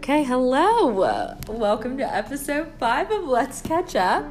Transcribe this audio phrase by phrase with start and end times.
[0.00, 1.34] Okay, hello.
[1.46, 4.24] Welcome to episode five of Let's Catch Up.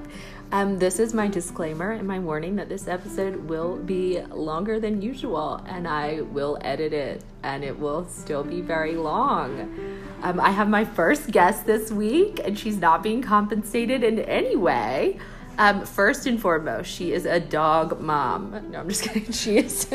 [0.51, 4.99] Um, this is my disclaimer and my warning that this episode will be longer than
[4.99, 9.77] usual, and I will edit it, and it will still be very long.
[10.23, 14.55] Um, I have my first guest this week, and she's not being compensated in any
[14.55, 15.19] way.
[15.59, 18.71] Um, first and foremost, she is a dog mom.
[18.71, 19.31] No, I'm just kidding.
[19.31, 19.87] She is.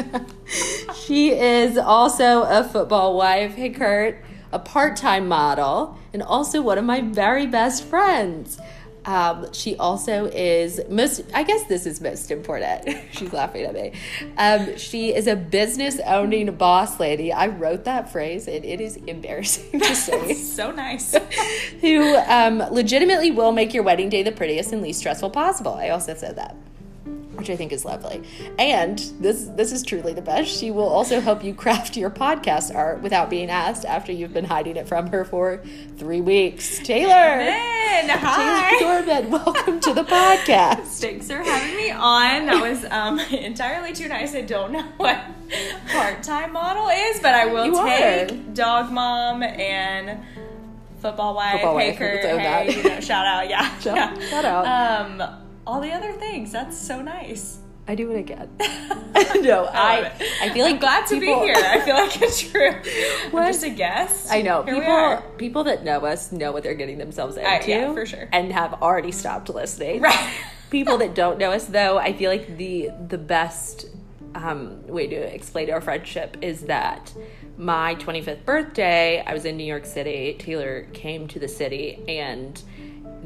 [0.94, 3.56] she is also a football wife.
[3.56, 4.22] Hey, Kurt,
[4.54, 8.58] a part-time model, and also one of my very best friends.
[9.04, 12.96] Um, she also is most, I guess this is most important.
[13.12, 13.92] She's laughing at me.
[14.38, 17.32] Um, she is a business owning boss lady.
[17.32, 20.32] I wrote that phrase and it is embarrassing to say.
[20.32, 21.14] so nice.
[21.82, 25.74] who um, legitimately will make your wedding day the prettiest and least stressful possible.
[25.74, 26.56] I also said that
[27.36, 28.22] which I think is lovely.
[28.58, 30.50] And this this is truly the best.
[30.50, 34.44] She will also help you craft your podcast art without being asked after you've been
[34.44, 35.62] hiding it from her for
[35.96, 36.78] three weeks.
[36.80, 37.08] Taylor.
[37.10, 38.78] Ben, hi.
[38.78, 41.00] Taylor Dorman, welcome to the podcast.
[41.00, 42.46] Thanks for having me on.
[42.46, 44.34] That was um, entirely too nice.
[44.34, 45.20] I don't know what
[45.92, 48.36] part-time model is, but I will You take are.
[48.54, 50.20] dog mom and
[51.00, 51.52] football wife.
[51.60, 54.28] Football hey, wife, Kurt, hey, you know, shout out, yeah, Shout- yeah.
[54.30, 54.66] shout out.
[55.20, 56.52] Um, all the other things.
[56.52, 57.58] That's so nice.
[57.86, 58.48] I do it again.
[59.42, 60.10] no, I.
[60.40, 61.54] I feel like I'm glad to people- be here.
[61.56, 62.72] I feel like it's true.
[63.30, 63.42] What?
[63.44, 64.32] I'm just a guest.
[64.32, 65.22] I know Here people.
[65.36, 68.28] People that know us know what they're getting themselves into, Uh, yeah, for sure.
[68.32, 70.00] and have already stopped listening.
[70.00, 70.30] Right.
[70.70, 73.86] people that don't know us, though, I feel like the the best
[74.34, 77.12] um, way to explain our friendship is that
[77.58, 80.34] my 25th birthday, I was in New York City.
[80.38, 82.60] Taylor came to the city, and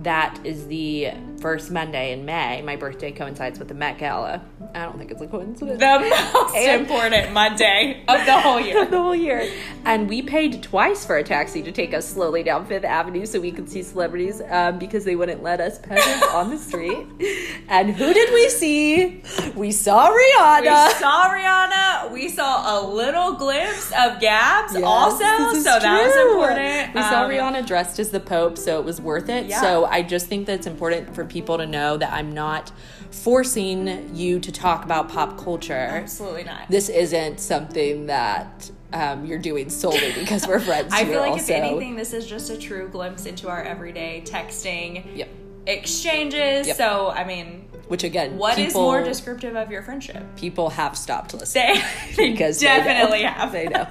[0.03, 1.11] that is the
[1.41, 2.63] first Monday in May.
[2.63, 4.43] My birthday coincides with the Met Gala.
[4.75, 5.79] I don't think it's a coincidence.
[5.79, 5.99] The
[6.35, 8.85] most And- important Monday of the whole year.
[8.91, 9.51] the whole year.
[9.85, 13.41] And we paid twice for a taxi to take us slowly down Fifth Avenue so
[13.41, 17.06] we could see celebrities um, because they wouldn't let us peasants on the street.
[17.71, 19.22] And who did we see?
[19.55, 20.87] We saw Rihanna.
[20.89, 22.11] We saw Rihanna.
[22.12, 26.59] We saw a little glimpse of Gabs Yes, also, so that was important.
[26.94, 29.47] We saw Um, Rihanna dressed as the Pope, so it was worth it.
[29.47, 29.60] Yeah.
[29.60, 32.72] So I just think that it's important for people to know that I'm not
[33.10, 35.72] forcing you to talk about pop culture.
[35.75, 36.69] Absolutely not.
[36.71, 40.93] This isn't something that um, you're doing solely because we're friends.
[40.93, 44.22] I feel like also, if anything, this is just a true glimpse into our everyday
[44.25, 45.28] texting Yep.
[45.66, 46.66] exchanges.
[46.69, 46.77] Yep.
[46.77, 50.22] So, I mean, Which again, what is people, more descriptive of your friendship?
[50.37, 51.81] people have stopped listening
[52.16, 53.50] They, because definitely they have.
[53.53, 53.87] They know.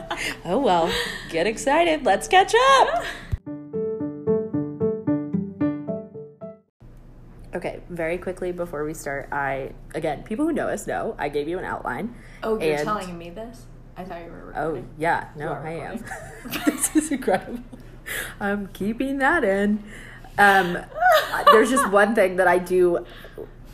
[0.45, 0.91] Oh well,
[1.29, 2.05] get excited.
[2.05, 3.03] Let's catch up.
[7.55, 11.47] Okay, very quickly before we start, I again, people who know us know I gave
[11.47, 12.13] you an outline.
[12.43, 13.65] Oh, you're and- telling me this?
[13.99, 16.05] I thought you were Oh yeah, no, I am.
[16.65, 17.63] this is incredible.
[18.39, 19.83] I'm keeping that in.
[20.37, 20.77] Um,
[21.47, 23.03] there's just one thing that I do.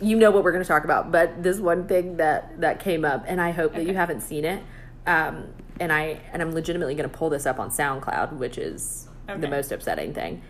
[0.04, 3.06] You know what we're going to talk about, but this one thing that that came
[3.06, 4.62] up, and I hope that you haven't seen it.
[5.08, 9.08] Um, and I and I'm legitimately going to pull this up on SoundCloud, which is
[9.28, 10.42] the most upsetting thing.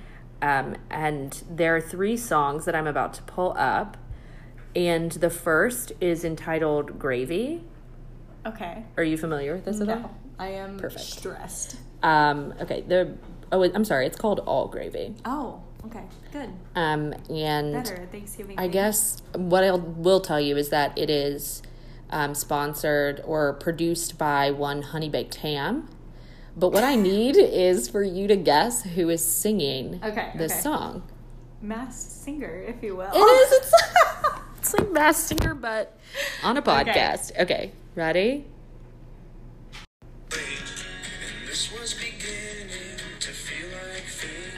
[0.42, 3.96] Um, and there are three songs that I'm about to pull up,
[4.75, 7.63] and the first is entitled "Gravy."
[8.46, 8.84] Okay.
[8.97, 9.96] Are you familiar with this at all?
[9.96, 11.06] No, I am Perfect.
[11.06, 11.78] stressed.
[12.02, 13.16] Um, okay, the
[13.52, 15.16] oh, I'm sorry, it's called All Gravy.
[15.24, 16.03] Oh, okay.
[16.31, 16.49] Good.
[16.75, 18.59] Um, and Better Thanksgiving.
[18.59, 21.61] I guess what I will tell you is that it is
[22.09, 25.89] um, sponsored or produced by one Honey Baked Ham.
[26.55, 30.61] But what I need is for you to guess who is singing Okay, this okay.
[30.61, 31.03] song.
[31.61, 33.09] Masked singer, if you will.
[33.13, 33.51] It is.
[33.53, 33.73] It's,
[34.57, 35.97] it's like Masked Singer, but
[36.44, 37.31] on a podcast.
[37.39, 38.45] Okay, ready?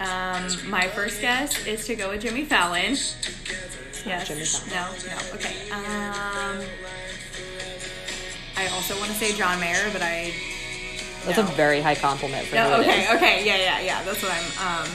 [0.05, 2.95] Um, my first guess is to go with Jimmy Fallon.
[4.05, 4.27] Yes.
[4.27, 4.95] Jimmy Fallon.
[5.03, 5.15] No.
[5.15, 5.33] No.
[5.33, 5.71] Okay.
[5.71, 6.63] Um,
[8.55, 10.31] I also want to say John Mayer, but I.
[11.25, 11.43] That's no.
[11.43, 12.79] a very high compliment for No.
[12.81, 13.07] Okay.
[13.15, 13.45] Okay.
[13.45, 13.57] Yeah.
[13.57, 13.79] Yeah.
[13.79, 14.03] Yeah.
[14.03, 14.83] That's what I'm.
[14.85, 14.89] Um.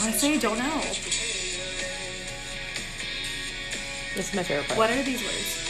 [0.00, 0.80] Honestly, I don't know.
[4.14, 4.78] This is my favorite part.
[4.78, 5.67] What are these words?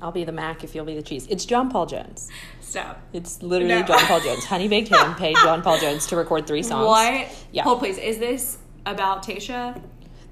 [0.00, 1.26] I'll be the mac if you'll be the cheese.
[1.28, 2.28] It's John Paul Jones.
[2.60, 3.00] Stop.
[3.12, 3.82] It's literally No.
[3.82, 4.44] John Paul Jones.
[4.44, 6.86] Honey Baked Ham paid John Paul Jones to record three songs.
[6.86, 7.28] What?
[7.52, 7.64] Yeah.
[7.64, 7.98] Hold, please.
[7.98, 9.80] Is this about Tasha?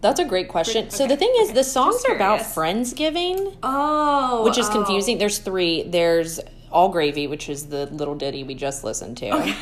[0.00, 0.90] That's a great question.
[0.90, 1.54] So the thing is, okay.
[1.54, 2.40] the songs are about.
[2.40, 4.44] Friendsgiving, Oh.
[4.44, 4.72] which is oh.
[4.72, 5.18] confusing.
[5.18, 5.82] There's three.
[5.82, 6.38] There's
[6.70, 9.54] All Gravy, which is the little ditty we just listened to,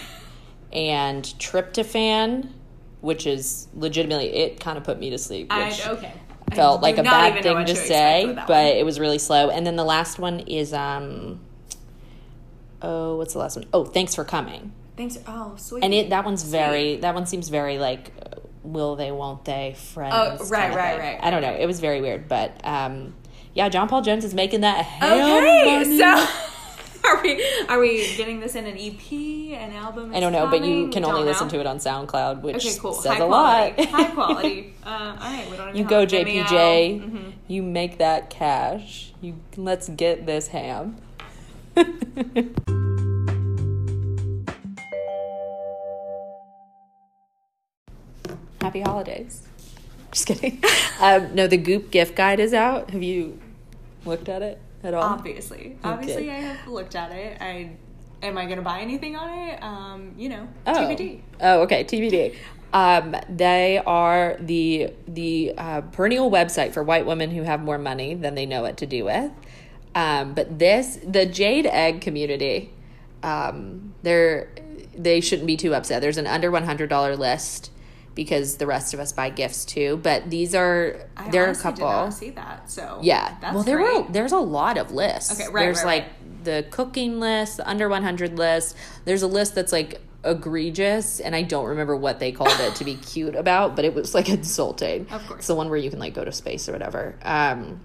[0.73, 2.49] and Tryptophan,
[3.01, 5.47] which is legitimately it kind of put me to sleep.
[5.51, 6.13] I, Which, okay.
[6.55, 8.67] Felt like a bad thing to say, but one.
[8.67, 9.51] it was really slow.
[9.51, 11.41] And then the last one is um
[12.83, 13.67] oh, what's the last one?
[13.73, 14.73] Oh, thanks for coming.
[14.97, 15.19] Thanks.
[15.27, 15.83] Oh, sweet.
[15.83, 18.13] And it that one's very that one seems very like
[18.63, 20.15] will they won't they friends.
[20.17, 21.53] Oh, right, right, right, I don't know.
[21.53, 23.15] It was very weird, but um
[23.55, 25.99] yeah, John Paul Jones is making that Okay, money.
[25.99, 26.27] so
[27.09, 30.15] are we are we getting this in an EP, an album?
[30.15, 32.93] I don't know, but you can only listen to it on SoundCloud, which Okay, cool.
[32.95, 33.83] says High a quality.
[33.83, 33.89] lot.
[33.91, 34.75] High quality.
[34.85, 36.07] Uh, all right, we don't You go.
[36.07, 37.01] JPJ.
[37.01, 37.33] Mhm.
[37.49, 39.13] You make that cash.
[39.21, 40.97] You let's get this ham.
[48.61, 49.43] Happy holidays.
[50.13, 50.63] Just kidding.
[51.01, 52.91] um, no, the Goop gift guide is out.
[52.91, 53.39] Have you
[54.05, 55.03] looked at it at all?
[55.03, 57.39] Obviously, obviously, I have looked at it.
[57.41, 57.73] I
[58.23, 59.63] am I going to buy anything on it?
[59.63, 60.73] Um, you know, Oh.
[60.73, 61.21] TBD.
[61.41, 62.35] Oh, okay, TBD.
[62.73, 68.15] Um, they are the the uh, perennial website for white women who have more money
[68.15, 69.31] than they know what to do with.
[69.95, 72.73] Um, but this, the Jade Egg community,
[73.23, 74.49] um, they're
[74.97, 76.03] they shouldn't be too upset.
[76.03, 77.71] There's an under one hundred dollar list
[78.15, 79.99] because the rest of us buy gifts too.
[80.03, 81.87] But these are I there are a couple.
[81.89, 82.71] Did not see that.
[82.71, 83.37] So Yeah.
[83.41, 84.07] that's well, there great.
[84.07, 85.33] were there's a lot of lists.
[85.41, 86.45] Okay, right, There's right, like right.
[86.45, 88.77] the cooking list, the under 100 list.
[89.05, 92.85] There's a list that's like egregious, and I don't remember what they called it to
[92.85, 95.07] be cute about, but it was like insulting.
[95.11, 95.39] Of course.
[95.41, 97.17] it's the one where you can like go to space or whatever.
[97.23, 97.81] Um,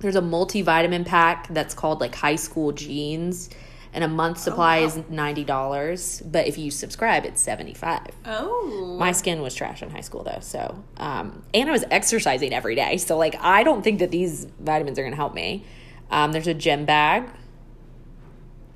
[0.00, 3.48] there's a multivitamin pack that's called like high school genes.
[3.96, 4.86] And a month supply wow.
[4.86, 8.08] is ninety dollars, but if you subscribe, it's seventy five.
[8.26, 12.52] Oh, My skin was trash in high school though, so um, and I was exercising
[12.52, 15.64] every day, so like I don't think that these vitamins are gonna help me.
[16.10, 17.24] Um, there's a gym bag,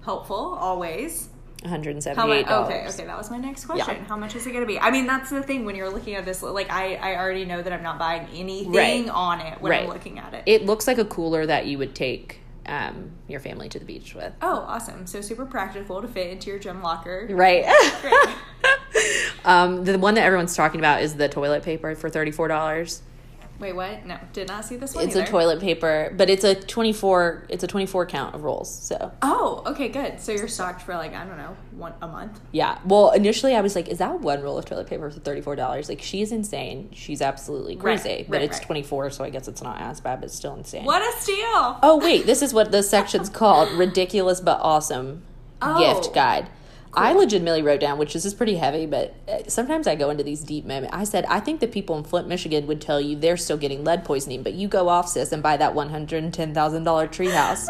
[0.04, 1.28] helpful always.
[1.60, 2.46] one hundred and How much?
[2.46, 3.96] Okay, okay, that was my next question.
[3.96, 4.04] Yeah.
[4.04, 4.78] How much is it going to be?
[4.78, 6.42] I mean, that's the thing when you're looking at this.
[6.42, 9.08] Like, I, I already know that I'm not buying anything Right.
[9.08, 9.82] on it when Right.
[9.82, 10.44] I'm looking at it.
[10.46, 14.14] It looks like a cooler that you would take um, your family to the beach
[14.14, 14.32] with.
[14.42, 15.06] oh, awesome!
[15.06, 17.26] So super practical to fit into your gym locker.
[17.30, 17.64] Right.
[19.44, 23.00] Um, the one that everyone's talking about is the toilet paper for thirty four dollars.
[23.60, 24.06] Wait, what?
[24.06, 25.04] No, did not see this one.
[25.06, 27.44] It's a toilet paper, but it's a twenty four.
[27.48, 28.72] It's a twenty four count of rolls.
[28.74, 30.18] So Oh, okay, good.
[30.18, 32.40] So you're stocked for like I don't know, one a month.
[32.52, 32.78] Yeah.
[32.86, 35.88] Well, initially I was like, is that one roll of toilet paper for $34?
[35.88, 36.88] Like, she is insane.
[36.92, 38.24] She's absolutely Right, crazy.
[38.28, 38.66] but right, it's right.
[38.66, 40.84] 24 so I guess it's not as bad, but it's still insane.
[40.84, 41.78] What a steal!
[41.82, 42.24] Oh, wait.
[42.26, 45.22] This is what the section's called Ridiculous but Awesome
[45.62, 45.78] Oh.
[46.00, 46.48] Gift Guide.
[46.92, 50.24] I legitimately wrote down, which this is pretty heavy, but uh, sometimes I go into
[50.24, 50.94] these deep moments.
[50.94, 53.84] I said, I think the people in Flint, Michigan would tell you they're still getting
[53.84, 57.66] lead poisoning, but you go off, sis, and buy that $110,000 treehouse.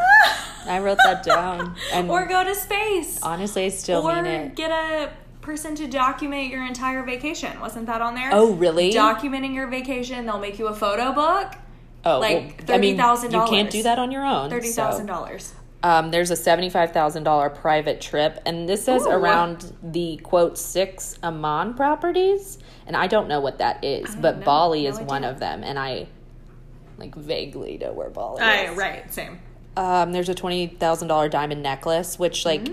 [0.67, 1.77] I wrote that down.
[1.93, 3.21] And or go to space.
[3.23, 4.57] honestly, I still or mean it.
[4.57, 7.59] get a person to document your entire vacation.
[7.61, 8.31] Wasn't that on there?
[8.33, 8.93] Oh, really?
[8.93, 11.55] Documenting your vacation, they'll make you a photo book.
[12.05, 13.33] Oh, like well, I mean, $30,000.
[13.33, 14.49] You can't do that on your own.
[14.49, 14.85] Thirty so.
[14.85, 15.53] thousand dollars.
[15.83, 19.11] Um, there's a seventy-five thousand dollar private trip, and this says Ooh.
[19.11, 24.45] around the quote six Aman properties, and I don't know what that is, but know.
[24.45, 26.07] Bali No is one of them, and I
[26.99, 28.77] like vaguely know where Bali I, is.
[28.77, 29.41] right, same.
[29.77, 32.65] Um, there's a twenty thousand dollar diamond necklace, which like I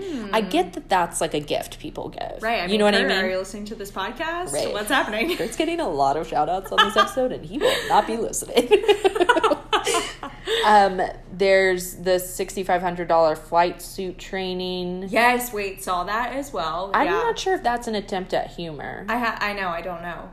[0.42, 0.50] Mm.
[0.50, 2.62] get that that's like a gift people give, Right.
[2.64, 3.12] I you know what I mean?
[3.12, 4.52] Are you listening to this podcast?
[4.52, 4.70] Right.
[4.70, 5.34] What's happening?
[5.34, 8.16] Kurt's getting a lot of shout outs on this episode, and he will not be
[8.18, 8.68] listening.
[10.66, 11.00] um,
[11.32, 15.06] there's the $6,500 flight suit training.
[15.08, 15.52] yes.
[15.52, 15.82] Wait.
[15.82, 16.90] Saw that as well.
[16.94, 17.12] I'm yeah.
[17.12, 19.04] not sure if that's an attempt at humor.
[19.08, 19.68] I ha- I know.
[19.68, 20.30] I don't know.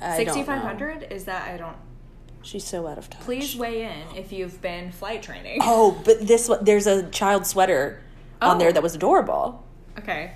[0.00, 0.68] I don't Sixty five know.
[0.68, 1.48] hundred is that?
[1.52, 1.76] I don't.
[2.42, 3.20] She's so out of touch.
[3.22, 5.58] Please weigh in if you've been flight training.
[5.62, 8.00] Oh, but this one, there's a child sweater
[8.40, 8.58] on Oh.
[8.60, 9.66] there that was adorable.
[9.98, 10.32] Okay.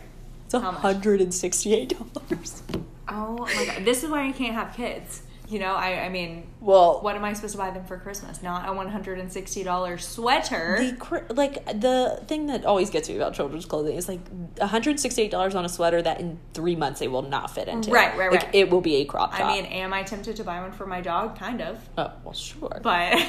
[0.47, 0.83] It's How much?
[0.83, 2.63] $168.
[3.09, 3.85] Oh my god.
[3.85, 5.23] This is why you can't have kids.
[5.53, 5.75] You know.
[5.75, 6.05] I.
[6.05, 6.47] I mean.
[6.61, 8.43] Well, What am I supposed to buy them for Christmas?
[8.43, 10.77] Not a one hundred and sixty dollars sweater.
[10.79, 14.21] the like the thing that always gets me about children's clothing is like
[14.57, 17.91] $168 on a sweater that in three months they will not fit into.
[17.91, 18.55] Right, right, like, right.
[18.55, 19.41] It will be a crop top.
[19.41, 21.37] I mean, am I tempted to buy one for my dog?
[21.39, 23.27] Kind of, oh well, sure, but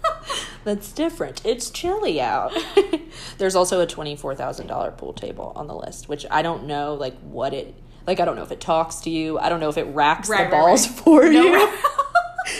[0.64, 1.44] that's different.
[1.44, 2.52] It's chilly out.
[3.38, 6.94] There's also a twenty-four thousand dollar pool table on the list, which I don't know
[6.94, 7.74] like what it
[8.06, 8.20] like.
[8.20, 9.38] I don't know if it talks to you.
[9.38, 10.98] I don't know if it racks Right, the right, balls right.
[10.98, 11.78] for No, you.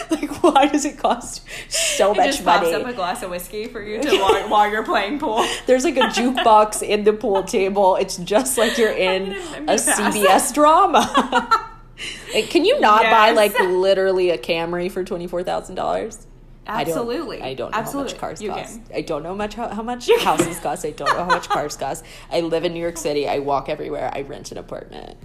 [0.11, 2.75] like, why does it cost so it much just pops money?
[2.75, 5.45] up a glass of whiskey for you to while, while you're playing pool.
[5.67, 7.97] There's like a jukebox in the pool table.
[7.97, 9.75] It's just like you're in a.
[9.77, 11.69] CBS drama.
[12.33, 16.27] Like, can you not buy like literally a Camry for twenty four thousand dollars?
[16.67, 17.43] Absolutely.
[17.43, 18.11] I don't know Absolutely.
[18.13, 18.75] how much cars You cost.
[18.87, 18.97] can.
[18.97, 20.85] I don't know much how, how much houses cost.
[20.85, 22.05] I don't know how much cars cost.
[22.31, 23.29] I live in New York City.
[23.29, 24.11] I walk everywhere.
[24.15, 25.17] I rent an apartment.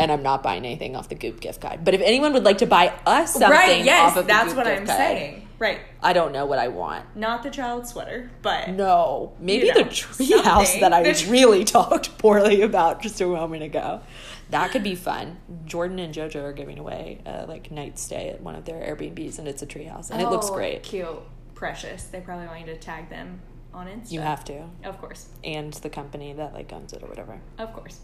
[0.00, 1.84] and I'm not buying anything off the Goop gift card.
[1.84, 4.66] But if anyone would like to buy us something right, yes, off of that's what
[4.66, 5.48] I'm card, saying.
[5.58, 5.80] Right.
[6.00, 7.04] I don't know what I want.
[7.16, 12.16] Not the child sweater, but No, maybe You know, the treehouse that I really talked
[12.18, 14.00] poorly about just a moment ago.
[14.50, 15.36] That could be fun.
[15.66, 19.38] Jordan and JoJo are giving away a like night stay at one of their Airbnbs,
[19.38, 20.82] and it's a treehouse, and it looks Oh, great.
[20.82, 21.18] Cute.
[21.54, 22.04] Precious.
[22.04, 23.40] They probably want you to tag them
[23.74, 24.12] on Insta.
[24.12, 25.28] You have to, Of course.
[25.44, 27.40] and the company that like owns it or whatever.
[27.58, 28.00] Of course.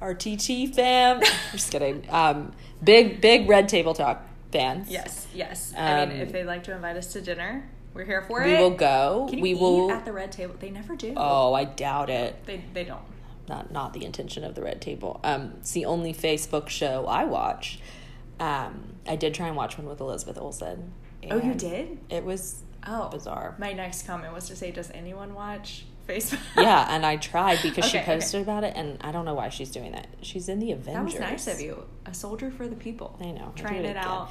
[0.00, 1.20] RTT fam.
[1.52, 2.04] just kidding.
[2.10, 2.52] Um,
[2.82, 4.88] big big Red Table Talk fans.
[4.90, 5.72] Yes, yes.
[5.76, 8.52] I mean, Um, if they'd like to invite us to dinner, we're here for we
[8.52, 8.56] it.
[8.58, 9.26] We will go.
[9.30, 9.90] Can we will.
[9.90, 10.54] at the red table?
[10.58, 11.14] They never do.
[11.16, 12.44] oh, I doubt it.
[12.46, 13.02] They they don't.
[13.48, 17.22] not not the intention of the red table um it's the only facebook show i
[17.24, 17.78] watch
[18.40, 20.92] um i did try and watch one with elizabeth olsen
[21.30, 21.98] Oh, you did?
[22.08, 26.38] it was Oh, bizarre My next comment was to say, does anyone watch Facebook?
[26.56, 28.14] yeah and i tried because she Okay, okay.
[28.20, 31.14] posted about it and i don't know why she's doing that she's in the Avengers.
[31.14, 31.84] That was nice of you.
[32.04, 33.16] A soldier for the people.
[33.20, 33.96] i know Trying do it again.
[34.04, 34.30] out.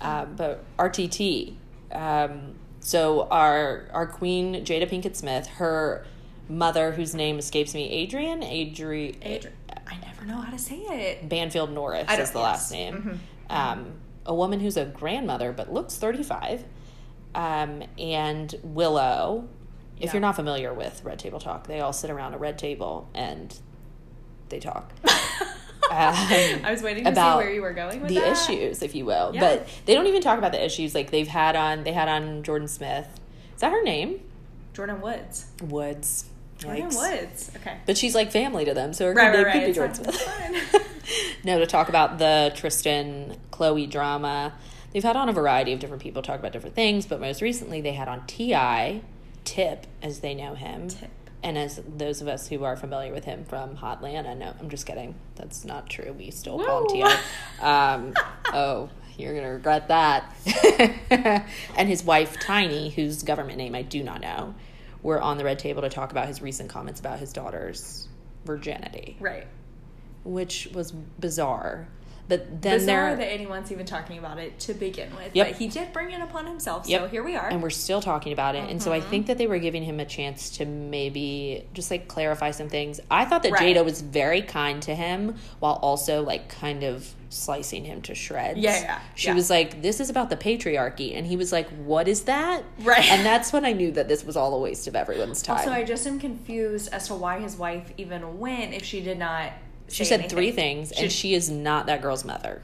[0.00, 1.54] um, but rtt
[1.92, 2.54] um
[2.84, 6.06] so our our queen jada pinkett smith her
[6.48, 9.50] mother whose name escapes me adrienne adri Adri-
[9.86, 11.28] I never know how to say it.
[11.28, 12.44] Banfield Norris is the yes.
[12.44, 13.20] last name.
[13.50, 13.54] Mhm.
[13.54, 13.92] Um,
[14.26, 16.64] a woman who's a grandmother but looks 35.
[17.34, 19.48] Um, and Willow,
[20.00, 23.08] if you're not familiar with Red Table Talk, they all sit around a red table
[23.14, 23.54] and
[24.48, 24.92] they talk.
[25.90, 26.14] Um,
[26.64, 28.32] I was waiting to see about where you were going with the that.
[28.32, 29.32] issues, if you will.
[29.34, 29.40] Yeah.
[29.40, 30.94] But they don't even talk about the issues.
[30.94, 33.08] Like they've had on, they had on Jordan Smith.
[33.54, 34.20] Is that her name?
[34.72, 35.46] Jordan Woods.
[35.62, 36.24] Woods.
[36.58, 36.96] Jordan Yikes.
[36.96, 37.50] Woods.
[37.56, 37.76] Okay.
[37.86, 40.14] But she's like family to them, so Right, could, right, it could be It's Jordan
[40.14, 40.90] fine, Smith.
[41.44, 44.54] no, to talk about the Tristan Khloe drama.
[44.92, 47.80] They've had on a variety of different people talk about different things, but most recently
[47.80, 49.02] they had on T.I.,
[49.44, 51.10] Tip, as they know him, Tip.
[51.44, 54.54] And as those of us who are familiar with him from Hotlanta know.
[54.58, 55.14] I'm just kidding.
[55.36, 56.12] That's not true.
[56.18, 57.08] We still call him Woo.
[57.08, 57.62] Ti.
[57.62, 58.14] Um,
[58.52, 60.34] oh, you're gonna regret that.
[61.76, 64.54] and his wife Tiny, whose government name I do not know,
[65.02, 68.08] were on the red table to talk about his recent comments about his daughter's
[68.46, 69.46] virginity, Right.
[70.24, 71.86] which was bizarre.
[72.26, 75.34] But then Bizarre that anyone's even talking about it to begin with.
[75.34, 75.46] Yep.
[75.46, 77.10] But he did bring it upon himself, so Yep.
[77.10, 77.48] here we are.
[77.48, 78.70] and we're still talking about it.
[78.70, 79.10] And so I Mm-hmm.
[79.10, 82.98] think that they were giving him a chance to maybe just like clarify some things.
[83.10, 83.76] I thought that Right.
[83.76, 88.58] Jada was very kind to him while also like kind of slicing him to shreds.
[88.58, 89.34] Yeah, yeah, She yeah.
[89.34, 93.04] was like, "This is about the patriarchy," and he was like, "What is that?" Right.
[93.10, 95.64] And that's when I knew that this was all a waste of everyone's time.
[95.64, 99.18] So I just am confused as to why his wife even went if she did
[99.18, 99.50] not.
[99.88, 100.36] She said anything.
[100.36, 102.62] three things, and she is not that girl's mother.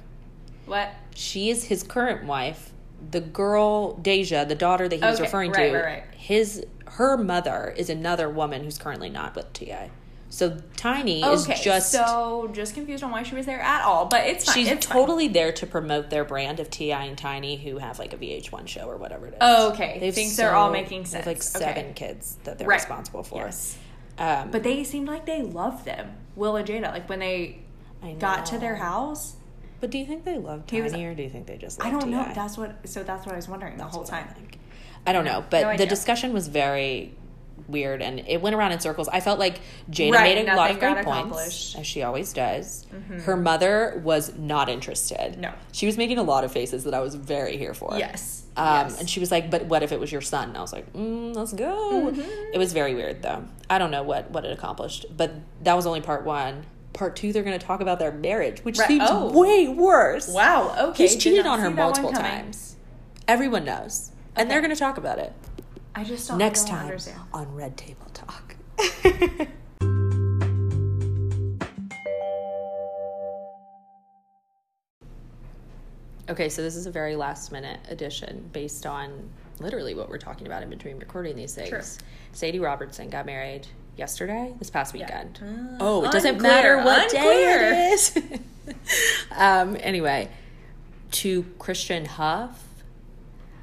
[0.67, 0.91] What?
[1.15, 2.71] She is his current wife.
[3.11, 6.05] The girl Deyjah, the daughter that he was Okay, referring right, to, right, right.
[6.15, 9.75] his her mother is another woman who's currently not with Ti.
[10.33, 14.27] So Tiny is just so just confused on why she was there at all, but
[14.27, 14.55] it's fine.
[14.55, 14.97] she's it's fine.
[14.99, 17.05] totally there to promote their brand of T.I.
[17.05, 19.39] and Tiny, who have like a VH1 show or whatever it is.
[19.41, 19.97] Oh, okay.
[19.99, 21.27] They've they're all making sense.
[21.27, 21.57] like sense.
[21.65, 21.75] Okay.
[21.75, 22.77] seven kids that they're Right.
[22.79, 23.45] responsible for.
[23.47, 23.77] Yes.
[24.19, 26.90] Um, But they seemed like they love them, Will and Jada.
[26.90, 27.59] Like when they
[28.18, 29.37] got to their house,
[29.80, 31.85] But do you think they loved Tiny, was- or do you think they just?
[31.85, 32.25] I don't know.
[32.25, 32.32] T.I.?
[32.35, 32.88] That's what.
[32.88, 34.35] So that's what I was wondering the whole That's what I time.
[34.35, 34.59] think.
[35.06, 37.14] I don't know, but No the discussion was very
[37.68, 39.09] weird and it went around in circles.
[39.09, 41.37] I felt like Jada Right, made a lot of great points.
[41.73, 41.80] Mm-hmm.
[41.80, 42.87] as she always does.
[43.25, 45.38] Her mother was not interested.
[45.38, 45.52] No.
[45.73, 47.97] She was making a lot of faces that I was very here for.
[47.99, 48.39] Yes.
[48.57, 48.99] Um, yes.
[49.00, 50.92] And she was like, "But what if it was your son?" And I was like,
[50.92, 52.52] mm, "Let's go." Mm-hmm.
[52.54, 53.45] It was very weird, though.
[53.69, 56.64] I don't know what what it accomplished, but that was only part one.
[56.92, 58.88] Part two, they're going to talk about their marriage, which Right.
[58.88, 59.30] seems Oh.
[59.38, 60.28] way worse.
[60.28, 60.75] wow.
[60.90, 61.04] Okay.
[61.04, 62.76] He's cheated on her see that one multiple times.
[63.28, 65.33] Everyone knows, and they're going to talk about it
[65.95, 66.38] I just don't.
[66.38, 67.21] next time Understand.
[67.33, 68.57] on Red Table Talk.
[76.31, 80.47] okay, so this is a very last minute addition based on literally what we're talking
[80.47, 81.69] about in between recording these things.
[81.69, 81.83] True.
[82.33, 85.41] Sadie Robertson got married yesterday, this past weekend.
[85.43, 87.59] Uh, oh, it doesn't unclear, matter what unclear.
[87.59, 88.19] day it is.
[89.37, 90.31] um, anyway,
[91.13, 92.65] to Christian Huff.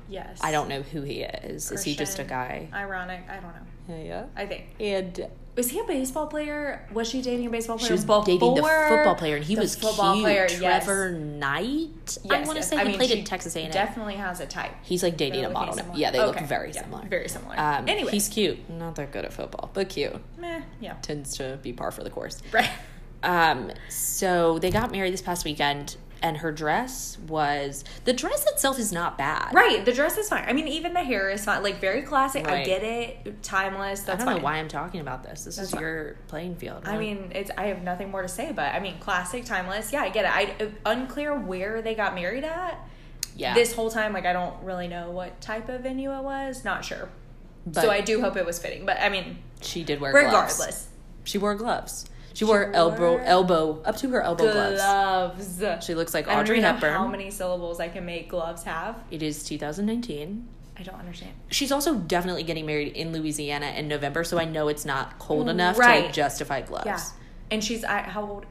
[0.10, 0.40] Yes.
[0.42, 1.72] I don't know who he is.
[1.72, 2.70] Is he just a guy?
[2.74, 3.24] Ironic.
[3.30, 3.96] I don't know.
[3.96, 4.26] Yeah, yeah.
[4.36, 4.68] I think.
[4.80, 6.86] And Was he a baseball player?
[6.94, 7.88] Was she dating a baseball player?
[7.88, 10.24] she was dating the football player, and he was football cute.
[10.24, 10.48] player?
[10.52, 10.86] Yes.
[10.86, 12.18] Trevor Knight.
[12.30, 12.70] I want to yes.
[12.70, 13.72] say I he mean, played at Texas A&M.
[13.72, 14.72] Definitely has a type.
[14.84, 15.74] He's like dating a model.
[15.74, 15.98] similar.
[15.98, 17.08] Yeah, they Okay, look very yeah, similar.
[17.08, 17.60] Very similar.
[17.60, 18.70] Um, anyway, he's cute.
[18.70, 20.16] Not that good at football, but cute.
[20.38, 20.94] meh, yeah.
[21.02, 22.40] Tends to be par for the course.
[22.54, 22.70] Right.
[23.24, 25.98] Um, so they got married this past weekend.
[26.22, 29.54] And her dress was the dress itself is not bad.
[29.54, 30.44] Right, the dress is fine.
[30.48, 31.64] I mean, even the hair is fine.
[31.64, 32.48] Like very classic.
[32.48, 33.44] I get it.
[33.44, 34.02] Timeless.
[34.04, 34.38] I That's don't fine.
[34.38, 35.44] know why I'm talking about this.
[35.44, 35.82] This That's is fine.
[35.82, 36.84] your playing field.
[36.86, 37.52] I mean, it's.
[37.58, 39.94] I have nothing more to say, but I mean, classic, timeless.
[39.94, 40.32] Yeah, I get it.
[40.60, 42.80] I uh, unclear where they got married at.
[43.36, 43.54] yeah.
[43.54, 46.64] This whole time, like, I don't really know what type of venue it was.
[46.66, 47.10] Not sure.
[47.66, 48.86] But so I do hope it was fitting.
[48.86, 50.26] But I mean, she did wear gloves.
[50.26, 50.88] regardless,
[51.26, 52.06] She wore gloves.
[52.38, 55.58] She, wore elbow elbow up to her elbow gloves.
[55.58, 55.86] gloves.
[55.86, 56.94] She looks like I don't Audrey know Hepburn.
[56.94, 58.96] how many syllables I can make gloves have.
[59.10, 60.48] It is 2019.
[60.80, 61.32] I don't understand.
[61.50, 65.50] She's also definitely getting married in Louisiana in November, so I know it's not cold
[65.50, 66.14] enough to Right.
[66.14, 66.86] justify gloves.
[66.86, 67.00] Yeah,
[67.50, 68.46] and she's I, how old?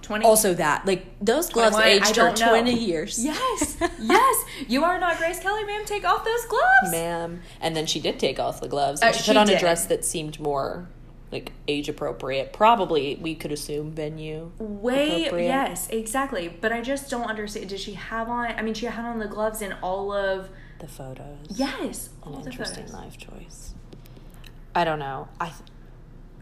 [0.00, 0.24] Twenty.
[0.26, 2.48] Also, that like those gloves 21, aged her don't know.
[2.50, 3.24] 20 years.
[3.24, 4.44] Yes, yes.
[4.68, 5.82] You are not Grace Kelly, ma'am.
[5.86, 6.92] Take off those gloves.
[6.92, 7.40] ma'am.
[7.60, 9.02] And then she did take off the gloves.
[9.02, 10.88] Uh, And she, she put on a dress that seemed more
[11.34, 12.52] like age appropriate.
[12.52, 14.52] Probably we could assume venue.
[14.58, 16.48] Way yes, exactly.
[16.48, 17.68] But I just don't understand.
[17.68, 18.46] Did she have on?
[18.46, 20.48] I mean, she had on the gloves in all of
[20.78, 21.38] The photos.
[21.50, 22.94] yes, An all the interesting photos.
[23.00, 23.74] life choice.
[24.74, 25.28] I don't know.
[25.40, 25.46] I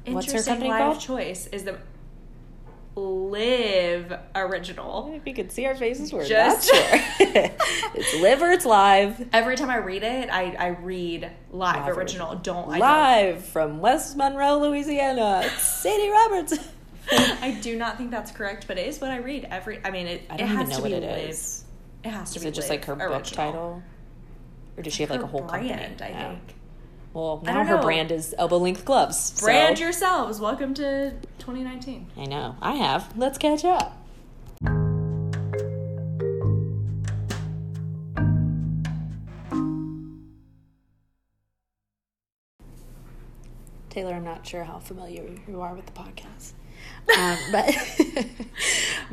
[0.04, 1.00] th- What's her company life called?
[1.00, 1.78] choice is the
[2.94, 5.12] live original.
[5.14, 7.18] if you could see our faces, we're Just- not sure.
[7.94, 9.28] it's live or it's live.
[9.32, 12.34] Every time I read it, I, I read live, Live original.
[12.36, 15.42] Don't I Live from West Monroe, Louisiana.
[15.44, 16.58] It's Sadie Roberts.
[17.12, 19.80] I do not think that's correct, but it is what I read every.
[19.84, 21.30] I mean, it, I it don't has even know to what be it live.
[21.30, 21.64] is.
[22.04, 22.48] It has to Is be.
[22.48, 23.82] it just like her book title?
[24.76, 26.14] Or does she have like Her a whole brand, company?
[26.14, 26.28] I Oh.
[26.30, 26.54] think.
[27.12, 27.82] Well, now her know.
[27.82, 29.18] brand is elbow length gloves.
[29.36, 30.40] so- Brand yourselves.
[30.40, 32.06] Welcome to 2019.
[32.16, 32.56] I know.
[32.62, 33.16] I have.
[33.16, 33.98] Let's catch up.
[43.90, 46.52] Taylor, I'm not sure how familiar you are with the podcast.
[47.16, 47.74] Um, but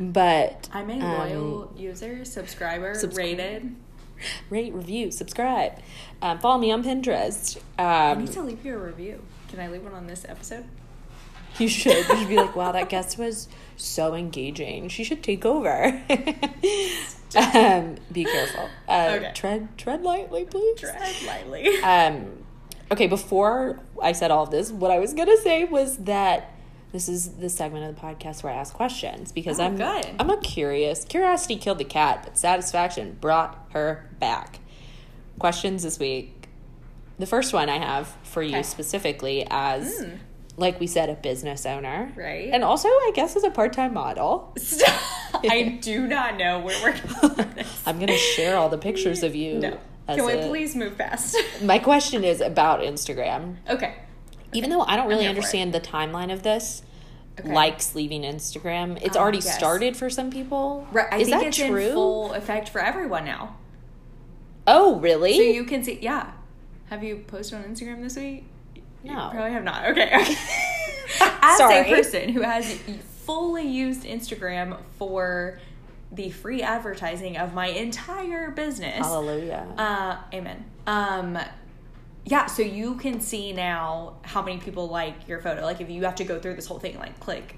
[0.00, 3.76] but I'm a um, loyal user, subscriber, subscri- rated.
[4.50, 5.72] rate, review, subscribe.
[6.22, 7.58] Um, follow me on Pinterest.
[7.78, 9.22] I Um, need to leave you a review.
[9.48, 10.64] Can I leave one on this episode?
[11.58, 11.96] You should.
[12.08, 14.88] You should be like, wow, that guest was so engaging.
[14.88, 16.02] She should take over.
[17.36, 18.68] um, be careful.
[18.88, 19.32] Uh, Okay.
[19.34, 20.78] Tread tread lightly, please.
[20.80, 21.82] Tread lightly.
[21.82, 22.44] Um,
[22.92, 26.54] okay, before I said all of this, what I was gonna say was that
[26.92, 30.06] this is the segment of the podcast where I ask questions because Oh, I'm good.
[30.18, 31.04] I'm a curious.
[31.04, 34.58] Curiosity killed the cat, but satisfaction brought her back.
[35.38, 36.48] Questions this week.
[37.18, 38.62] The first one I have for you Okay.
[38.62, 40.18] specifically as Mm.
[40.56, 42.12] like we said, a business owner.
[42.16, 42.50] Right.
[42.52, 44.54] And also I guess as a part time model.
[45.34, 47.54] I do not know where we're going.
[47.86, 49.58] I'm gonna share all the pictures of you.
[49.60, 49.78] No.
[50.08, 51.36] Can we a- please move fast?
[51.62, 53.56] My question is about Instagram.
[53.68, 53.94] okay.
[54.52, 55.38] Even though I don't really here for it.
[55.38, 56.82] understand the timeline of this,
[57.38, 57.52] Okay.
[57.52, 58.98] likes leaving Instagram.
[59.00, 59.56] It's Ah, already yes.
[59.56, 60.86] started for some people.
[60.92, 61.06] Right.
[61.10, 61.76] I is think that it's true?
[61.86, 63.56] in full effect for everyone now.
[64.66, 65.36] oh, really?
[65.36, 66.32] So you can see, yeah.
[66.90, 68.44] Have you posted on Instagram this week?
[69.02, 69.28] You No.
[69.32, 69.86] probably have not.
[69.90, 70.06] Okay.
[70.14, 70.34] okay.
[71.42, 71.78] As Sorry.
[71.80, 72.74] a person who has
[73.24, 75.58] fully used Instagram for
[76.12, 79.66] the free advertising of my entire business, Hallelujah.
[79.78, 80.64] uh, amen.
[80.86, 81.38] Um,
[82.24, 85.62] yeah, so you can see now how many people like your photo.
[85.62, 87.56] Like if you have to go through this whole thing, like click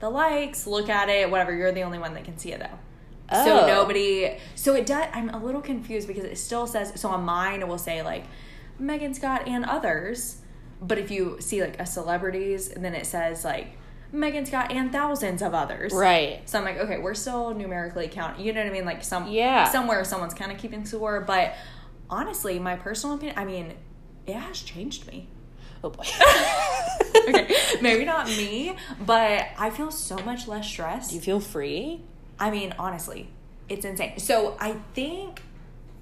[0.00, 1.54] the likes, look at it, whatever.
[1.54, 2.78] You're the only one that can see it though.
[3.32, 3.44] Oh.
[3.44, 4.36] So nobody.
[4.56, 5.06] So it does.
[5.12, 6.92] I'm a little confused because it still says.
[7.00, 8.24] So on mine, it will say like
[8.78, 10.38] Megan Scott and others.
[10.82, 13.76] But if you see like a celebrities, and then it says like
[14.12, 15.92] Megan Scott and thousands of others.
[15.92, 16.40] right.
[16.48, 18.44] So I'm like, okay, we're still numerically counting.
[18.44, 18.84] You know what I mean?
[18.84, 19.64] Like some Yeah.
[19.70, 21.20] somewhere someone's kind of keeping score.
[21.20, 21.54] But
[22.08, 23.74] honestly, my personal opinion, I mean,
[24.26, 25.26] it has changed me.
[25.82, 26.04] Oh boy.
[27.28, 31.10] Okay, maybe not me, but I feel so much less stressed.
[31.10, 32.00] Do you feel free?
[32.38, 33.28] I mean, honestly,
[33.68, 34.18] it's insane.
[34.18, 35.42] So I think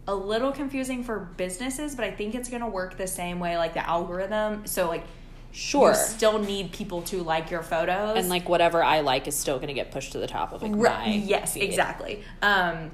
[0.07, 3.75] a little confusing for businesses, but I think it's gonna work the same way, like
[3.75, 4.67] the algorithm.
[4.67, 5.05] So like,
[5.51, 5.91] Sure.
[5.91, 9.57] you still need people to like your photos and like whatever I like is still
[9.57, 11.21] going to get pushed to the top of like my Right.
[11.21, 11.63] Yes, feed.
[11.63, 12.23] exactly.
[12.43, 12.91] Um,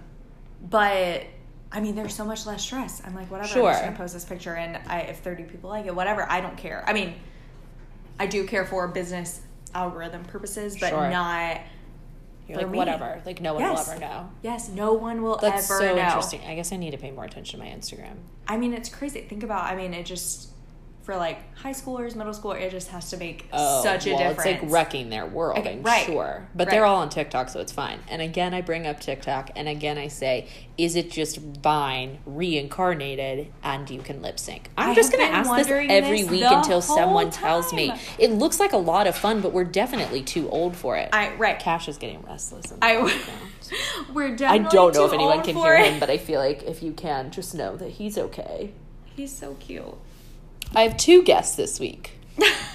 [0.63, 1.25] but
[1.75, 3.03] I mean, there's so much less stress.
[3.05, 3.59] I'm like, whatever.
[3.59, 6.25] I'm just gonna post this picture, and I, if 30 people like it, whatever.
[6.31, 6.85] I don't care.
[6.87, 7.15] I mean,
[8.19, 9.41] I do care for business
[9.75, 11.11] algorithm purposes, but Sure.
[11.11, 11.61] not.
[12.47, 13.21] You're like whatever.
[13.27, 13.87] Like no one Yes.
[13.87, 14.31] will ever know.
[14.43, 15.51] Yes, no one will ever know.
[15.53, 16.03] That's ever so know.
[16.03, 16.43] interesting.
[16.47, 18.17] I guess I need to pay more attention to my Instagram.
[18.47, 19.23] I mean, it's crazy.
[19.23, 19.65] Think about.
[19.65, 20.51] I mean, it just
[21.05, 24.19] for like high schoolers, middle school, it just has to make Oh, such a well,
[24.19, 24.51] difference.
[24.51, 26.49] It's like wrecking their world, Okay, I'm right, sure.
[26.55, 28.01] But they're all on TikTok, so it's fine.
[28.09, 33.53] And again, I bring up TikTok, and again, I say, is it just Vine reincarnated
[33.62, 34.71] and you can lip sync?
[34.79, 37.93] I'm I just going to ask this every this week until someone whole tells me.
[38.19, 41.11] It looks like a lot of fun, but we're definitely too old for it.
[41.12, 41.59] I right.
[41.59, 42.73] Cash is getting restless.
[42.81, 42.97] I
[44.12, 45.93] we're I don't know if anyone can hear it.
[45.93, 48.73] him, but I feel like if you can, just know that he's okay.
[49.14, 49.95] He's so cute.
[50.74, 52.12] I have two guests this week.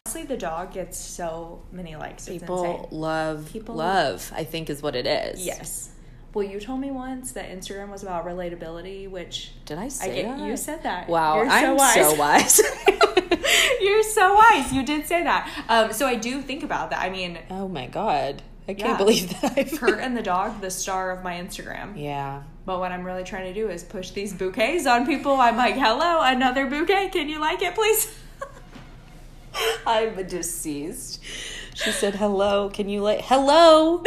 [0.06, 2.28] Honestly, the dog gets so many likes.
[2.28, 2.88] It's People insane.
[3.00, 4.32] love People- love.
[4.36, 5.46] I think is what it is.
[5.46, 5.90] Yes.
[6.34, 10.22] Well, you told me once that Instagram was about relatability, which Did I I say
[10.24, 10.38] get.
[10.38, 10.48] that?
[10.48, 11.10] You said that.
[11.10, 12.62] Wow, You're I'm so wise.
[13.82, 14.72] You're so wise.
[14.72, 15.66] You did say that.
[15.68, 17.00] Um, so I do think about that.
[17.02, 18.98] I mean, oh my god, I can't Yeah.
[18.98, 19.58] believe that.
[19.58, 21.94] I've Kurt and the dog, the star of my Instagram.
[22.00, 25.38] Yeah, But what I'm really trying to do is push these bouquets on people.
[25.42, 27.10] I'm like, hello, another bouquet.
[27.12, 28.14] Can you like it, please?
[29.88, 31.20] I'm deceased.
[31.74, 34.04] She said, "Hello, can you like hello?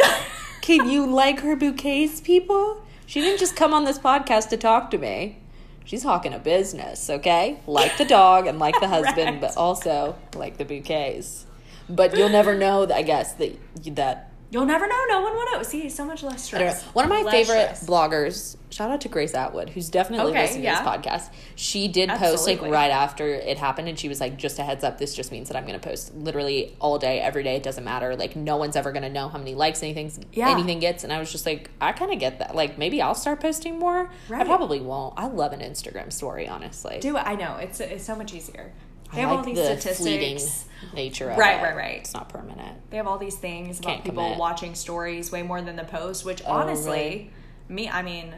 [0.61, 4.89] Can you like her bouquets, people?" She didn't just come on this podcast to talk
[4.91, 5.39] to me.
[5.83, 7.59] She's hawking a business, okay?
[7.67, 9.41] Like the dog and like the husband, Right.
[9.41, 11.45] but also like the bouquets.
[11.89, 13.57] But you'll never know, I guess, that
[13.97, 15.03] that You'll never know.
[15.09, 15.63] No one will know.
[15.63, 16.73] See, so much less I don't know.
[16.73, 16.93] stress.
[16.93, 17.85] One of my Less favorite stress.
[17.87, 20.79] bloggers, shout out to Grace Atwood, who's definitely Okay, listening yeah.
[20.79, 21.29] to this podcast.
[21.55, 24.83] She did post like right after it happened, and she was like, "Just a heads
[24.83, 27.55] up, this just means that I'm going to post literally all day, every day.
[27.55, 28.15] It doesn't matter.
[28.15, 30.51] Like no one's ever going to know how many likes anything Yeah.
[30.51, 32.53] anything gets." And I was just like, I kind of get that.
[32.55, 34.11] Like maybe I'll start posting more.
[34.31, 35.15] I probably won't.
[35.17, 36.99] I love an Instagram story, honestly.
[37.01, 37.23] Do it.
[37.25, 37.55] I know.
[37.57, 38.71] It's it's so much easier.
[39.13, 40.65] They I have like all these the statistics.
[40.93, 41.63] nature of Right, it.
[41.63, 41.97] right, right.
[41.97, 42.89] It's not permanent.
[42.89, 44.37] They have all these things about Can't people commit.
[44.39, 47.29] watching stories way more than the post, which Oh, honestly, really?
[47.69, 48.33] me, I mean,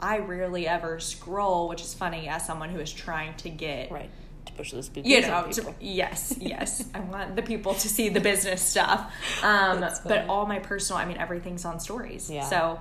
[0.00, 4.10] I rarely ever scroll, which is funny as someone who is trying to get, Right.
[4.46, 5.74] To push those bouquets you know, to, people.
[5.80, 6.84] yes, yes.
[6.94, 9.10] I want the people to see the business stuff.
[9.42, 12.30] Um, but all my personal, I mean, everything's on stories.
[12.30, 12.44] Yeah.
[12.44, 12.78] So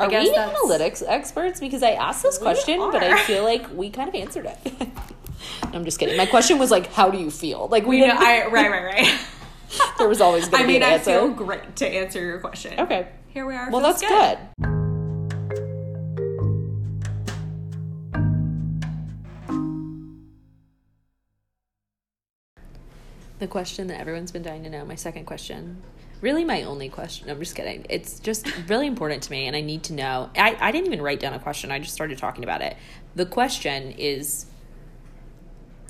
[0.00, 1.60] I Are guess we analytics experts?
[1.60, 4.88] Because I asked this question, but I feel like we kind of answered it.
[5.64, 6.16] No, I'm just kidding.
[6.16, 8.16] My question was like, "How do you feel?" Like we You know.
[8.18, 9.20] I, right, right, right.
[9.98, 11.12] there was always going I to be mean, an I answer.
[11.12, 12.78] feel great to answer your question.
[12.80, 13.08] okay.
[13.28, 13.70] Here we are.
[13.70, 14.68] Well, feels that's good.
[23.38, 25.80] The question that everyone's been dying to know, my second question.
[26.20, 27.30] Really, my only question.
[27.30, 27.86] I'm just kidding.
[27.88, 30.30] It's just really important to me, and I need to know.
[30.36, 32.76] I, I didn't even write down a question, I just started talking about it.
[33.14, 34.46] The question is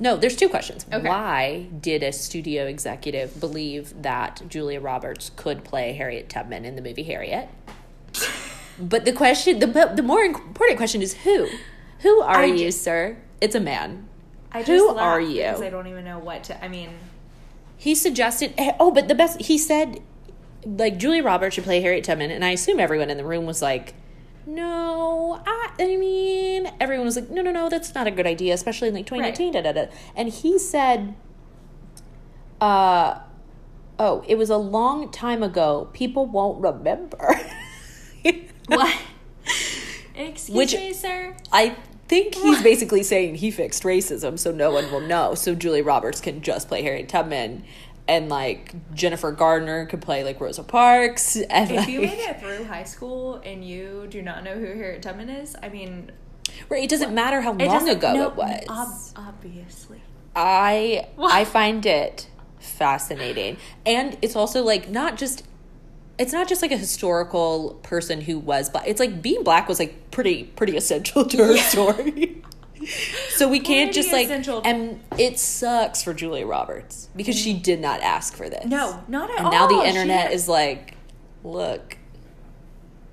[0.01, 0.87] no, there's two questions.
[0.93, 1.09] Okay.
[1.09, 6.83] Why did a studio executive believe that Julia Roberts could play Harriet Tubman in the
[6.83, 7.49] movie Harriet?
[8.79, 11.49] But the question, the the more important question is who?
[12.01, 13.17] Who are I you, ju- sir?
[13.41, 14.09] It's a man.
[14.53, 15.43] I just Who are you?
[15.43, 16.65] Because I don't even know what to.
[16.65, 16.91] I mean,
[17.77, 18.55] He suggested.
[18.57, 19.41] Eh, oh, but the best.
[19.43, 20.01] He said,
[20.65, 23.61] like Julia Roberts should play Harriet Tubman, and I assume everyone in the room was
[23.61, 23.95] like,
[24.49, 28.55] "No, I, I mean." Everyone was like, "No, no, no, that's not a good idea,
[28.55, 29.87] especially in like 2019." Da, da, da.
[30.17, 31.15] And he said,
[32.61, 33.21] "Uh,
[33.99, 35.89] oh, it was a long time ago.
[35.93, 37.41] People won't remember."
[38.67, 38.97] what?
[40.15, 41.37] Excuse Which- me, sir.
[41.53, 41.77] I
[42.09, 45.35] think he's basically saying he fixed racism, so no one will know.
[45.35, 47.65] So Julia Roberts can just play Harriet Tubman,
[48.09, 51.37] and like Jennifer Gardner could play like Rosa Parks.
[51.37, 54.67] And If you like- made it through high school and you do not know who
[54.67, 56.11] Harriet Tubman is, I mean,
[56.69, 59.13] right, it doesn't matter how long ago no, it was.
[59.17, 60.01] ob- obviously.
[60.35, 61.33] I What?
[61.33, 65.45] I find it fascinating, and it's also like not just.
[66.19, 68.85] It's not just like a historical person who was black.
[68.89, 71.63] It's like being black was like pretty pretty essential to her Yeah.
[71.63, 72.43] story.
[73.31, 74.63] So we can't just like essential.
[74.65, 78.65] and it sucks for Julia Roberts because she did not ask for this.
[78.67, 79.53] No, not at and all.
[79.53, 80.95] now the internet had- is like,
[81.45, 81.97] look,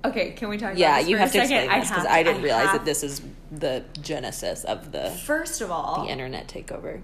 [0.04, 1.56] Okay, can we talk about yeah, this you have to second?
[1.64, 5.60] explain this because I didn't realize have- that this is the genesis of the First
[5.60, 7.00] of all, the internet takeover.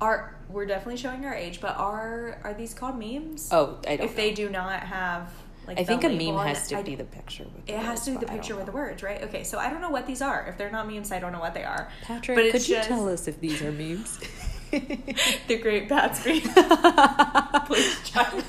[0.00, 3.48] are we're definitely showing our age, but are are these called memes?
[3.52, 4.06] Oh, I don't.
[4.06, 5.30] if they do not have
[5.66, 7.44] like I think a meme has to I- be the picture.
[7.44, 9.22] With the It has to be the picture with the words, right?
[9.24, 10.46] Okay, so I don't know what these are.
[10.48, 11.90] If they're not memes, I don't know what they are.
[12.02, 14.18] Patrick, But could you tell us if these are memes?
[14.72, 16.42] The Great Gatsby.
[17.66, 18.42] Please chime.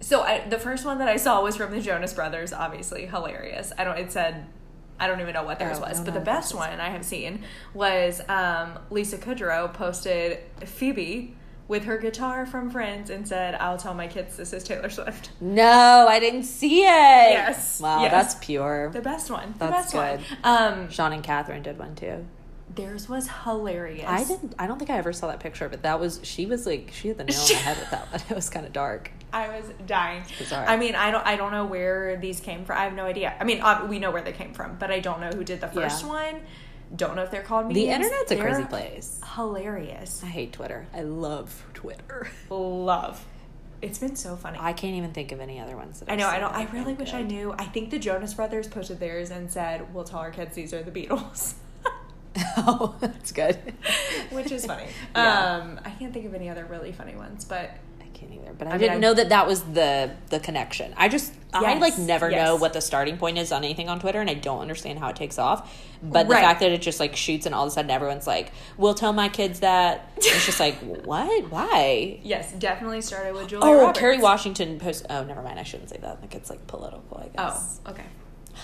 [0.00, 2.52] So I, the first one that I saw was from the Jonas Brothers.
[2.52, 3.72] Obviously, hilarious.
[3.78, 3.98] I don't.
[3.98, 4.46] It said.
[5.00, 6.88] I don't even know what theirs Oh, was, no, but no, the best one I
[6.90, 11.36] have seen was um, Lisa Kudrow posted Phoebe
[11.68, 15.30] with her guitar from Friends and said, "I'll tell my kids this is Taylor Swift."
[15.40, 16.84] no, I didn't see it.
[17.32, 18.10] Yes, Wow, yes.
[18.10, 18.90] that's pure.
[18.90, 19.52] The best one.
[19.58, 20.16] The That's best one.
[20.18, 20.24] good.
[20.44, 22.26] Um, Sean and Catherine did one too.
[22.74, 24.04] Theirs was hilarious.
[24.06, 24.54] I didn't.
[24.58, 27.08] I don't think I ever saw that picture, but that was she was like she
[27.08, 28.20] hit the nail on the head with that one.
[28.30, 29.10] It was kind of dark.
[29.32, 30.22] I was dying.
[30.38, 30.64] bizarre.
[30.66, 32.78] I mean, I don't, I don't know where these came from.
[32.78, 33.34] I have no idea.
[33.38, 35.68] I mean, we know where they came from, but I don't know who did the
[35.68, 36.08] first Yeah.
[36.08, 36.40] one.
[36.94, 37.74] Don't know if they're called me.
[37.74, 39.20] The internet's a They're crazy place.
[39.34, 40.22] Hilarious.
[40.24, 40.86] I hate Twitter.
[40.94, 42.30] I love Twitter.
[42.50, 43.24] Love.
[43.80, 44.58] It's been so funny.
[44.60, 46.00] I can't even think of any other ones.
[46.00, 46.26] That I know.
[46.26, 46.52] I don't.
[46.52, 47.54] I really wish I knew.
[47.56, 50.82] I think the Jonas Brothers posted theirs and said, "We'll tell our kids these are
[50.82, 51.54] the Beatles,"
[52.56, 53.56] oh, that's good.
[54.30, 54.86] which is funny.
[55.14, 55.58] Yeah.
[55.62, 57.70] Um, I can't think of any other really funny ones, but
[58.18, 60.92] can't either, but I, I mean, didn't I- know that that was the the connection.
[60.96, 64.20] I just I like never know what the starting point is on anything on Twitter,
[64.20, 65.72] and I don't understand how it takes off.
[66.02, 68.52] But the fact that it just like shoots, and all of a sudden everyone's like,
[68.76, 71.50] "We'll tell my kids that." It's just like, what?
[71.50, 72.20] Why?
[72.22, 73.64] yes, definitely started with Julia.
[73.66, 73.98] Oh, Roberts.
[73.98, 75.06] Kerry Washington post.
[75.08, 75.58] Oh, never mind.
[75.58, 76.20] I shouldn't say that.
[76.20, 77.16] Like it's like political.
[77.18, 77.32] I guess.
[77.38, 77.80] Oh, guess.
[77.88, 78.08] okay.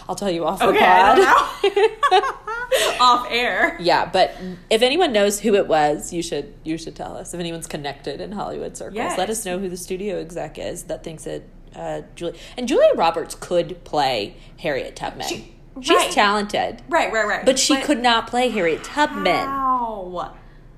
[0.09, 2.35] I'll tell you off Okay, the I pod.
[3.00, 3.76] Off air.
[3.80, 4.35] yeah, but
[4.70, 7.33] if anyone knows who it was, you should you should tell us.
[7.35, 11.04] If anyone's connected in Hollywood circles, let us know who the studio exec is that
[11.04, 11.48] thinks it.
[11.74, 15.26] Uh, Julia and Julia Roberts could play Harriet Tubman.
[15.28, 16.11] She- She's right.
[16.12, 17.44] talented, Right, right, right.
[17.44, 19.35] but she could not play Harriet Tubman.
[19.35, 20.33] How?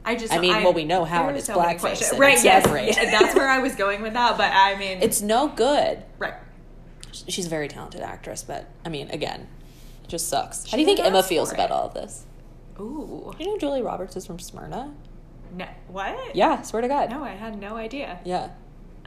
[0.06, 0.32] I just.
[0.32, 2.18] I mean, well, we know how there and are it's so blackface.
[2.18, 2.32] Right.
[2.32, 2.64] it's Yes.
[2.96, 4.38] that's where I was going with that.
[4.38, 6.02] But I mean, It's no good.
[6.18, 6.32] right.
[7.12, 9.48] She's a very talented actress, but I mean, again,
[10.04, 10.70] it just sucks.
[10.70, 12.24] How do you think Emma feels about all of this?
[12.78, 13.32] Ooh.
[13.38, 14.92] You know, Julie Roberts is from Smyrna.
[15.54, 15.66] No.
[15.88, 16.34] What?
[16.36, 17.10] Yeah, swear to God.
[17.10, 18.18] No, I had no idea.
[18.24, 18.50] Yeah,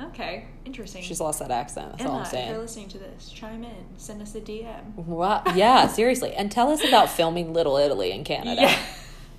[0.02, 0.46] Okay.
[0.66, 1.04] Interesting.
[1.04, 1.92] she's lost that accent.
[1.92, 2.48] That's all Emma, I'm saying.
[2.48, 3.86] if you're listening to this, chime in.
[3.98, 4.96] Send us a DM.
[4.96, 5.56] What?
[5.56, 6.34] Yeah, seriously.
[6.34, 8.62] And tell us about filming Little Italy in Canada.
[8.62, 8.80] Yeah.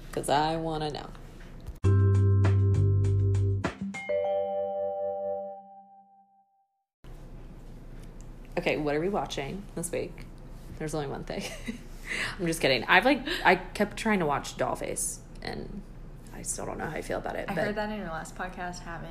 [0.08, 1.06] Because I want to know.
[8.58, 10.26] Okay, what are we watching this week?
[10.78, 11.42] There's only one thing.
[12.40, 12.84] I'm just kidding.
[12.84, 15.82] I've like I kept trying to watch Dollface and
[16.34, 17.46] I still don't know how I feel about it.
[17.48, 18.80] I but heard that in your last podcast.
[18.80, 19.08] Haven't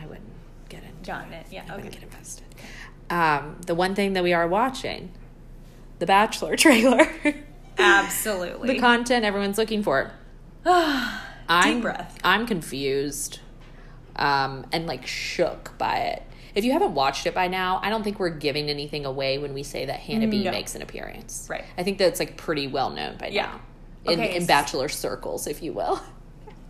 [0.00, 0.26] I wouldn't
[0.68, 1.46] get into gotten it.
[1.50, 1.60] Yeah.
[1.60, 1.74] I Okay.
[1.76, 2.44] wouldn't get invested.
[3.08, 5.12] Um, the one thing that we are watching,
[6.00, 7.06] the Bachelor trailer.
[7.78, 8.68] Absolutely.
[8.74, 10.10] the content everyone's looking for.
[10.64, 10.72] Deep
[11.48, 12.18] I'm, breath.
[12.24, 13.38] I'm confused
[14.16, 16.22] um, and like shook by it.
[16.56, 19.52] If you haven't watched it by now, I don't think we're giving anything away when
[19.52, 20.50] we say that Hannah B No.
[20.50, 21.46] makes an appearance.
[21.50, 21.64] Right.
[21.76, 23.42] I think that's like pretty well known by Yeah.
[24.06, 24.12] now.
[24.12, 26.00] In, Okay, in bachelor circles, if you will.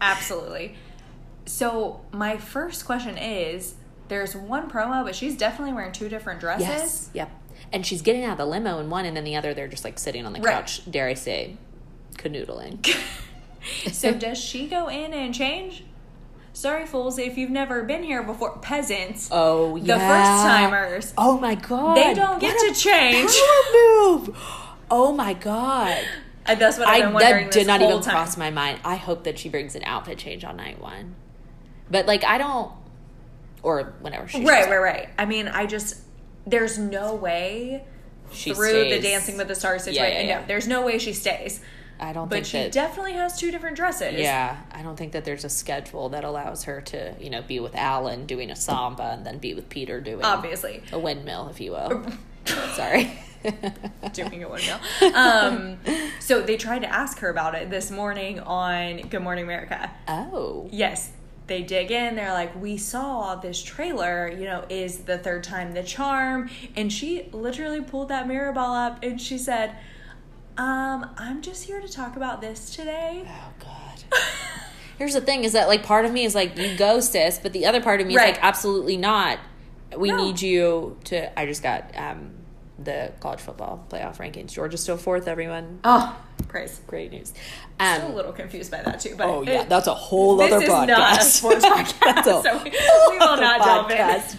[0.01, 0.75] Absolutely.
[1.47, 3.75] So my first question is:
[4.09, 6.67] There's one promo, but she's definitely wearing two different dresses.
[6.67, 7.11] Yes.
[7.15, 7.31] Yep.
[7.73, 9.85] And she's getting out of the limo in one, and then the other, they're just
[9.85, 10.55] like sitting on the Right.
[10.57, 11.57] couch, dare I say,
[12.17, 12.85] canoodling.
[13.91, 15.83] So does she go in and change?
[16.57, 19.29] Sorry, fools, if you've never been here before, peasants.
[19.31, 21.13] Oh, The first timers.
[21.19, 21.99] Oh my god.
[21.99, 23.31] They don't get to change.
[23.75, 24.35] move.
[24.91, 26.03] Oh my god.
[26.47, 28.15] And that's what I've I that did not even time.
[28.15, 28.81] cross my mind.
[28.87, 31.15] I hope that she brings an outfit change on night one.
[31.91, 32.73] But like I don't
[33.63, 35.09] or whenever she Right, right, right.
[35.19, 36.01] I mean, I just
[36.47, 37.85] there's no way
[38.33, 38.99] She through the.
[39.03, 40.27] Dancing with the Stars Yeah, situation.
[40.27, 40.41] yeah, yeah.
[40.41, 41.61] No, there's no way she stays.
[41.99, 44.15] I don't But think she that definitely has two different dresses.
[44.19, 47.59] Yeah, I don't think that there's a schedule that allows her to, you know, be
[47.61, 50.83] with Alan doing a samba and then be with Peter doing Obviously.
[50.93, 52.05] a windmill, if you will.
[52.75, 53.19] Sorry.
[54.13, 54.79] doing a windmill.
[55.15, 55.79] Um,
[56.21, 59.91] so they tried to ask her about it this morning on Good Morning America.
[60.09, 60.69] oh.
[60.73, 61.11] Yes,
[61.47, 62.17] they dig in.
[62.17, 64.29] They're like, we saw this trailer.
[64.29, 66.51] You know, is the third time the charm?
[66.75, 69.77] And she literally pulled that mirror ball up and she said,
[70.59, 73.25] um, I'm just here to talk about this today.
[73.27, 74.21] Oh God.
[74.99, 77.53] Here's the thing: is that like part of me is like you go, sis, but
[77.53, 79.39] the other part of me is like absolutely not.
[79.97, 80.17] We No.
[80.25, 81.39] need you to.
[81.39, 82.31] I just got um,
[82.79, 84.53] the college football playoff rankings.
[84.53, 85.29] Georgia's still fourth.
[85.29, 86.17] Everyone, Oh,
[86.49, 86.81] praise.
[86.87, 87.33] great news.
[87.79, 89.15] I'm a Um, little confused by that too.
[89.17, 90.87] But oh yeah, it- that's a whole other podcast.
[90.89, 94.39] not a sports podcast, That's a so we- we will not delve in.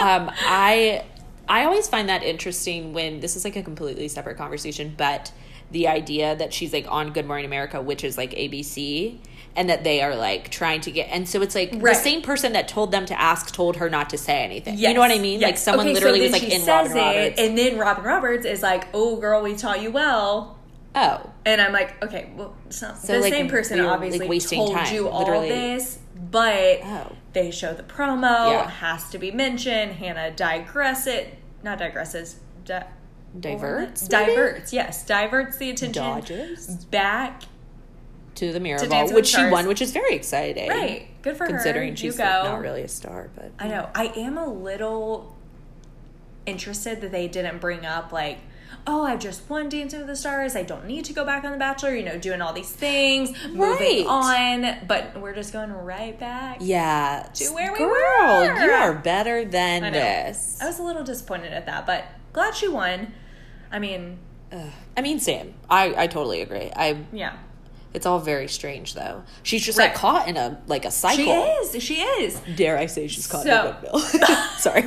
[0.00, 1.04] um, I
[1.48, 5.30] I always find that interesting when this is like a completely separate conversation, but
[5.72, 9.18] the idea that she's like on Good Morning America, which is like ABC,
[9.56, 11.94] and that they are like trying to get, and so it's like Right.
[11.94, 14.78] the same person that told them to ask told her not to say anything.
[14.78, 15.40] You know what I mean?
[15.40, 17.40] Like someone Okay, literally then was like in says Robin Roberts.
[17.40, 20.58] and then Robin Roberts is like, "Oh, girl, we taught you well."
[20.94, 24.28] oh, And I'm like, okay, well, it's not So, the like, same person like, obviously
[24.28, 25.48] wasting told time, you all literally.
[25.48, 25.98] this,
[26.30, 27.12] but Oh.
[27.32, 28.68] they show the promo, Yeah.
[28.68, 29.92] has to be mentioned.
[29.92, 32.34] Hannah digress it, not digresses,
[32.66, 32.84] di-
[33.38, 37.42] diverts, diverts, yes, diverts the attention dodges back.
[38.36, 40.68] to the mirror To ball, Dance which she won, which is very exciting.
[40.68, 41.50] Right, good for her.
[41.50, 43.88] Considering You she's like, not really a star, but I know.
[43.94, 45.36] I am a little
[46.46, 48.38] interested that they didn't bring up like,
[48.86, 50.56] oh, I've just won Dancing with the Stars.
[50.56, 53.30] I don't need to go back on The Bachelor, you know, doing all these things,
[53.44, 53.54] Right.
[53.54, 54.86] moving on.
[54.88, 56.58] But we're just going right back.
[56.60, 57.28] Yeah.
[57.34, 57.90] To where we Girl,
[58.40, 58.64] were.
[58.64, 60.58] you are better than I this.
[60.60, 63.12] I was a little disappointed at that, but glad she won.
[63.72, 64.18] I mean,
[64.52, 64.70] Ugh.
[64.96, 66.70] I mean, Sam, I, I totally agree.
[66.76, 67.32] I yeah.
[67.94, 69.22] it's all very strange though.
[69.42, 69.86] She's just Right.
[69.86, 71.24] like caught in a like a cycle.
[71.24, 71.82] She is.
[71.82, 72.40] She is.
[72.54, 73.98] Dare I say she's caught in a windmill?
[74.58, 74.84] Sorry.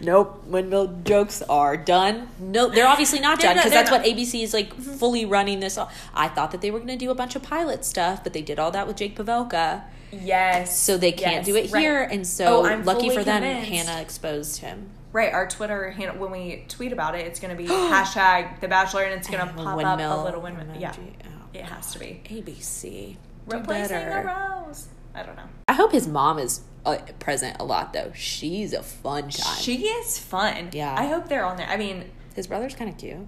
[0.00, 2.28] Nope, windmill jokes are done.
[2.38, 4.02] No, they're obviously not They're done not- because they're that's not.
[4.06, 4.94] what ABC is like mm-hmm.
[4.94, 5.78] fully running this.
[5.78, 5.94] off.
[6.14, 8.42] I thought that they were going to do a bunch of pilot stuff, but they
[8.42, 10.78] did all that with Jake Pavelka, Yes.
[10.78, 11.46] so they can't Yes.
[11.46, 11.80] do it Right.
[11.80, 12.02] here.
[12.02, 13.70] And so, Oh, I'm lucky fully for them, convinced.
[13.70, 14.90] Hannah exposed him.
[15.14, 18.66] Right, our Twitter hand when we tweet about it, it's going to be hashtag The
[18.66, 20.76] Bachelor, and it's going to pop up a little windmill.
[20.76, 20.92] Yeah.
[20.98, 23.16] Oh, it has to be ABC.
[23.48, 24.28] Do replacing better.
[24.28, 24.88] a rose.
[25.14, 25.48] I don't know.
[25.68, 28.10] I hope his mom is uh, present a lot though.
[28.12, 29.56] She's a fun time.
[29.60, 30.70] She is fun.
[30.72, 30.94] Yeah.
[30.98, 31.68] I hope they're on there.
[31.68, 33.18] I mean, his brother's kind of cute.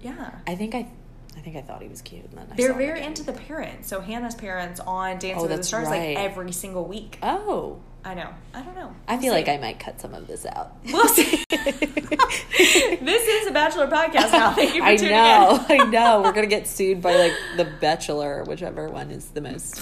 [0.00, 0.36] yeah.
[0.46, 0.88] I think I,
[1.36, 2.24] I think I thought he was cute.
[2.24, 3.88] And then They're very into the parents.
[3.88, 6.16] So Hannah's parents on Dancing Oh, with the Stars right.
[6.16, 7.18] like every single week.
[7.22, 8.32] Oh, I know.
[8.54, 8.94] I don't know.
[9.08, 10.76] I feel like I might cut some of this out.
[10.84, 11.44] We'll see.
[11.50, 14.52] this is a Bachelor podcast now.
[14.52, 16.22] Thank you for I tuning know, I know.
[16.22, 19.80] We're gonna get sued by like The Bachelor, whichever one is the most.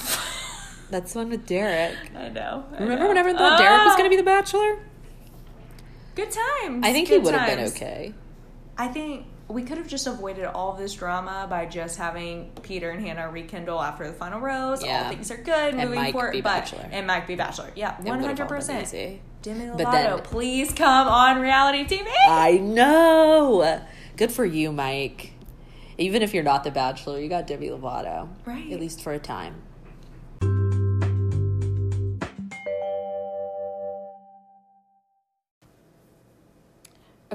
[0.91, 1.99] That's the one with Derek.
[2.13, 2.17] in.
[2.17, 2.65] I know.
[2.73, 3.09] I Remember know.
[3.09, 4.25] when everyone thought Derek was Oh, gonna be the oh.
[4.25, 4.79] Bachelor?
[6.15, 6.81] Good times.
[6.83, 8.15] I think he would have been okay.
[8.79, 13.05] I think we could have just avoided all this drama by just having Peter and
[13.05, 14.83] Hannah rekindle after the final rose.
[14.85, 15.05] Yeah.
[15.05, 16.33] All things are good moving Mike forward.
[16.33, 16.89] be but Bachelor.
[16.91, 17.71] and Mike be Bachelor.
[17.77, 18.91] Yeah, It hundred percent.
[19.43, 22.07] Demi But Lovato, then- please come on reality TV.
[22.27, 23.81] I know.
[24.17, 25.33] Good for you, Mike.
[25.99, 28.73] Even if you're not the Bachelor, you got Demi Lovato, Right.
[28.73, 29.57] At least for a time.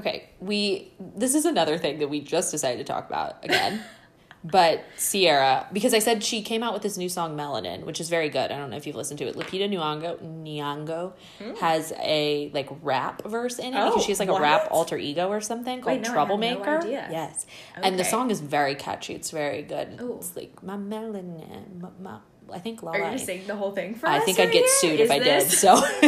[0.00, 3.82] Okay, we this is another thing that we just decided to talk about again.
[4.44, 8.08] but Ciara, because I said she came out with this new song Melanin, which is
[8.08, 8.50] very good.
[8.50, 9.36] I don't know if you've listened to it.
[9.36, 11.12] Lupita Nyong'o, Nyong'o
[11.60, 13.82] has a like rap verse in it Hmm.
[13.82, 16.14] Oh, because she has like a rap alter ego or something called Wait, no, no
[16.14, 16.78] Troublemaker.
[16.78, 17.06] idea.
[17.10, 17.44] Yes.
[17.76, 19.14] And the song is very catchy.
[19.14, 20.00] It's very good.
[20.00, 20.16] Ooh.
[20.16, 22.18] It's like my melanin, my, my,
[22.52, 23.16] I think Are you Lala.
[23.46, 24.68] the whole thing for I think I'd right get here?
[24.80, 25.50] sued Is if I did.
[25.50, 25.76] So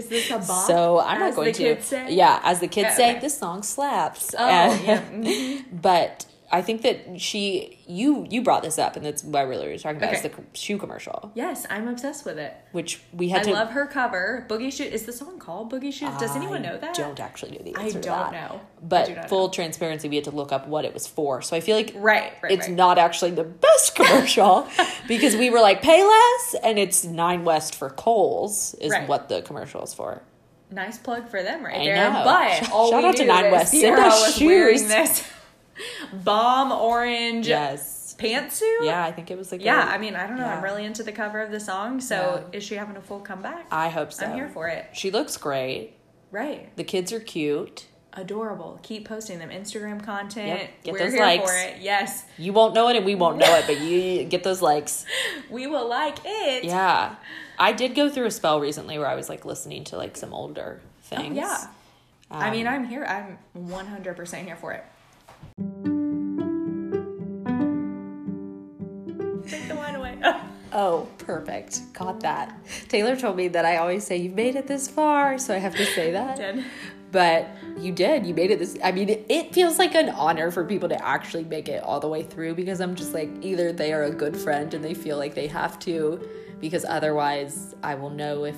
[0.00, 0.66] Is this a bop?
[0.66, 1.80] So I'm not going to.
[1.82, 2.12] say?
[2.14, 3.20] Yeah, as the kids Yeah, say, okay.
[3.20, 4.34] this song slaps.
[4.38, 5.02] Oh, And- yeah.
[5.12, 5.64] Mhm.
[5.82, 9.78] But I think that she, you, you brought this up, and that's what I really
[9.78, 10.12] talking about.
[10.12, 12.54] Is the shoe commercial, Yes, I'm obsessed with it.
[12.72, 13.52] which we had I to.
[13.52, 14.46] love her cover.
[14.50, 14.92] Boogie Shoes.
[14.92, 16.14] Is the song called Boogie Shoes?
[16.18, 16.94] Does anyone know that?
[16.94, 18.60] Don't actually know the I answer to don't know.
[18.82, 19.52] But do full know.
[19.52, 21.40] transparency, we had to look up what it was for.
[21.40, 22.76] So I feel like Right, right, it's right.
[22.76, 24.68] not actually the best commercial
[25.08, 29.08] because we were like Payless, and it's Nine West for Kohl's is Right.
[29.08, 30.20] what the commercial is for.
[30.70, 31.96] Nice plug for them right I there.
[31.96, 32.22] know.
[32.24, 33.70] But all shout we out to Nine West.
[33.72, 34.82] Send us shoes.
[34.88, 35.24] this
[36.12, 38.14] bomb orange Yes.
[38.18, 38.62] pantsuit.
[38.84, 40.44] Yeah, I think it was like Yeah, a- I mean, I don't know.
[40.44, 40.56] yeah.
[40.56, 42.00] I'm really into the cover of the song.
[42.00, 43.66] So is she having a full comeback?
[43.70, 44.26] I hope so.
[44.26, 44.86] I'm here for it.
[44.92, 45.94] She looks great.
[46.30, 46.74] Right.
[46.76, 47.86] The kids are cute.
[48.14, 48.78] Adorable.
[48.82, 49.48] Keep posting them.
[49.48, 50.46] Instagram content.
[50.48, 51.50] Yep, get We're those here likes.
[51.50, 51.80] for it.
[51.80, 52.24] Yes.
[52.36, 55.06] You won't know it and we won't know it, but you get those likes.
[55.50, 56.64] We will like it.
[56.64, 57.14] Yeah.
[57.58, 60.34] I did go through a spell recently where I was like listening to like some
[60.34, 61.32] older things.
[61.38, 61.66] Oh, yeah.
[62.30, 63.04] I mean, Um, I'm here.
[63.04, 64.84] I'm 100% here for it.
[69.48, 70.18] Take the wine away.
[70.74, 71.92] Oh, perfect.
[71.92, 72.58] Got that.
[72.88, 75.76] Taylor told me that I always say, You've made it this far, so I have
[75.76, 76.36] to say that.
[76.36, 76.64] Did.
[77.10, 77.46] But
[77.78, 78.24] you did.
[78.24, 78.78] You made it this.
[78.82, 82.00] I mean, it, it feels like an honor for people to actually make it all
[82.00, 84.94] the way through because I'm just like, either they are a good friend and they
[84.94, 86.26] feel like they have to,
[86.58, 88.56] because otherwise I will know if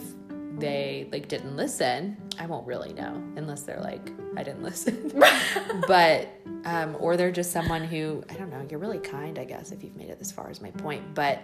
[0.59, 2.17] they like didn't listen.
[2.39, 5.13] I won't really know unless they're like, I didn't listen.
[5.89, 6.29] but,
[6.65, 9.83] um, or they're just someone who, I don't know, you're really kind, I guess, if
[9.85, 11.15] you've made it this far, is my point.
[11.15, 11.41] But,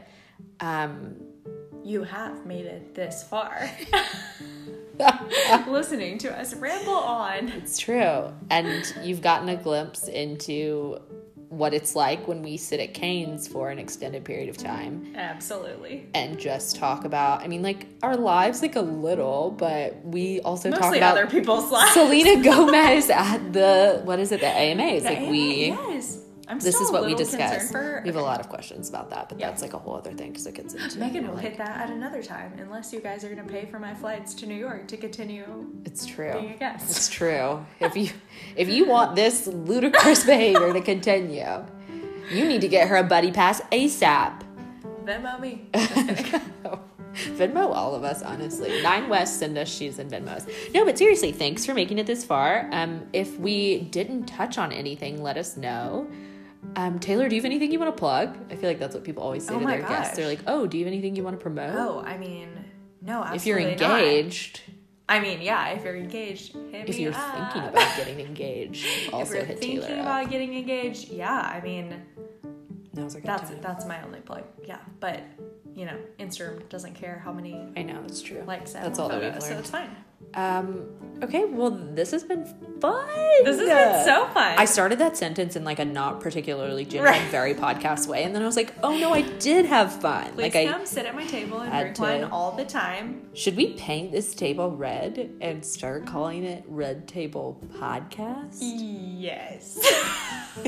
[0.60, 1.16] um,
[1.82, 3.70] You have made it this far.
[5.66, 7.48] Listening to us ramble on.
[7.48, 8.32] It's true.
[8.50, 11.00] And you've gotten a glimpse into
[11.50, 16.06] what it's like when we sit at Canes for an extended period of time Absolutely.
[16.14, 20.70] and just talk about, I mean, like our lives, like a little, but we also
[20.70, 21.92] talk about other people's lives.
[21.92, 25.02] Selena Gomez at the, what is it, the AMAs.
[25.02, 26.19] The Like we, Yes.
[26.50, 27.70] I'm this is what we discuss.
[27.70, 28.00] For.
[28.02, 29.48] We have a lot of questions about that, but Yeah.
[29.48, 31.80] that's like a whole other thing because it gets into Megan will like, hit that
[31.80, 34.56] at another time, unless you guys are going to pay for my flights to New
[34.56, 35.44] York to continue
[35.84, 36.32] It's true.
[36.32, 36.90] being a guest.
[36.90, 37.64] It's true.
[37.78, 38.08] If you
[38.56, 41.64] if you want this ludicrous behavior to continue,
[42.32, 44.42] you need to get her a buddy pass ASAP.
[45.04, 45.68] Venmo me.
[47.14, 48.82] Venmo all of us, honestly.
[48.82, 50.48] Nine West, send us shoes and Venmos.
[50.72, 52.68] No, but seriously, thanks for making it this far.
[52.72, 56.06] Um, if we didn't touch on anything, let us know.
[56.76, 58.36] Um, Taylor, do you have anything you want to plug?
[58.50, 60.16] I feel like that's what people always say Oh to their guests.
[60.16, 62.48] They're like, "Oh, do you have anything you want to promote?" Oh, I mean,
[63.02, 63.46] no, absolutely if
[63.80, 64.00] you're not.
[64.00, 64.60] engaged,
[65.08, 67.52] I mean, yeah, if you're engaged, hit if you're up.
[67.52, 69.22] thinking about getting engaged, also hit Taylor.
[69.22, 70.00] if you're hit thinking Taylor.
[70.00, 70.30] about up.
[70.30, 72.02] getting engaged, yeah, I mean,
[72.94, 73.60] Now's a good that's time.
[73.60, 74.44] that's my only plug.
[74.64, 75.22] Yeah, but
[75.74, 78.42] you know, Instagram doesn't care how many I know it's true.
[78.46, 79.90] likes That's all that we've photos, so it's fine.
[80.34, 80.84] Um,
[81.24, 82.44] okay, well, this has been
[82.80, 83.08] fun.
[83.42, 84.54] This has been so fun.
[84.58, 87.30] I started that sentence in like a not particularly genuine, Right.
[87.30, 90.42] very podcast way, and then I was like, "Oh no, I did have fun." Please
[90.42, 93.30] like, I come sit at my table and drink to- wine all the time.
[93.32, 98.58] should we paint this table red and start calling it Red Table Podcast?
[98.60, 99.78] Yes.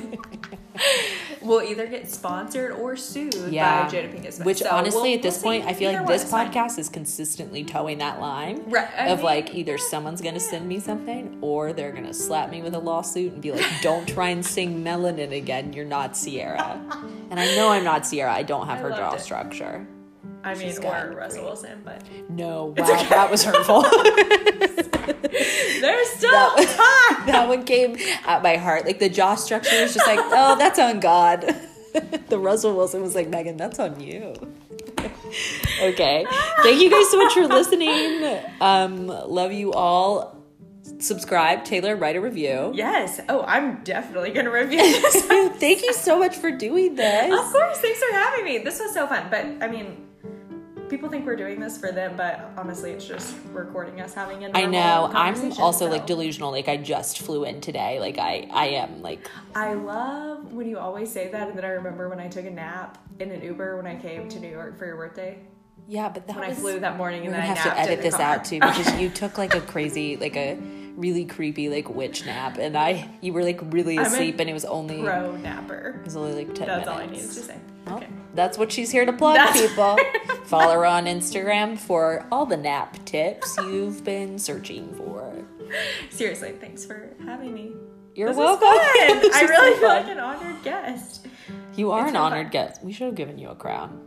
[1.42, 3.84] we'll either get sponsored or sued Yeah.
[3.84, 4.46] by Jada Pinkett Smith.
[4.46, 5.70] Which So honestly, we'll- at this we'll point, see.
[5.70, 6.50] I feel Either like this is fine.
[6.52, 10.66] podcast is consistently towing that line Right, I of mean, like either someone's gonna send
[10.68, 14.28] me something or they're gonna slap me with a lawsuit and be like, "Don't try
[14.30, 15.72] and sing Melanin again.
[15.72, 16.80] You're not Ciara."
[17.30, 18.32] And I know I'm not Ciara.
[18.32, 19.20] I don't have I her jaw it.
[19.20, 19.86] structure.
[20.44, 23.82] I mean, She's got or Russell Wilson, but No, wow, that was hurtful.
[25.80, 27.26] there's still That- time.
[27.26, 28.84] that one came at my heart.
[28.86, 31.42] Like the jaw structure was just like, oh, that's on God.
[32.28, 34.34] the Russell Wilson was like, Megan, that's on you.
[35.82, 36.26] okay.
[36.62, 38.40] Thank you guys so much for listening.
[38.60, 40.38] Um, love you all.
[40.98, 42.72] Subscribe, Taylor, write a review.
[42.74, 43.20] Yes.
[43.28, 45.24] Oh, I'm definitely gonna review this.
[45.24, 47.32] Thank you so much for doing this.
[47.32, 47.78] of course.
[47.78, 48.58] Thanks for having me.
[48.58, 49.28] This was so fun.
[49.30, 50.06] But I mean,
[50.88, 54.48] people think we're doing this for them, but honestly, it's just recording us having a
[54.48, 55.10] I normal I know.
[55.14, 55.90] I'm also so.
[55.90, 56.50] like delusional.
[56.50, 57.98] Like I just flew in today.
[57.98, 61.70] Like I, I am like I love when you always say that, and then I
[61.70, 64.78] remember when I took a nap in an Uber when I came to New York
[64.78, 65.38] for your birthday.
[65.88, 68.16] yeah, but that When I flew that morning, and then I have to edit this
[68.16, 68.36] car.
[68.36, 70.56] out too because you took like a crazy, like a
[70.96, 74.64] really creepy, like witch nap, and I you were like really asleep, and it was
[74.66, 75.96] only pro napper.
[76.00, 76.88] It was only like ten That's minutes.
[76.88, 77.56] all I needed to say.
[77.86, 78.08] Well, Okay.
[78.34, 79.98] That's what she's here to plug, That's- people.
[80.44, 85.34] Follow her on Instagram for all the nap tips you've been searching for.
[86.10, 87.72] Seriously, thanks for having me.
[88.14, 88.66] You're This welcome.
[88.68, 91.26] I really so feel like an honored guest.
[91.76, 92.52] You are It's an honored fun.
[92.52, 92.82] guest.
[92.84, 94.00] We should have given you a crown.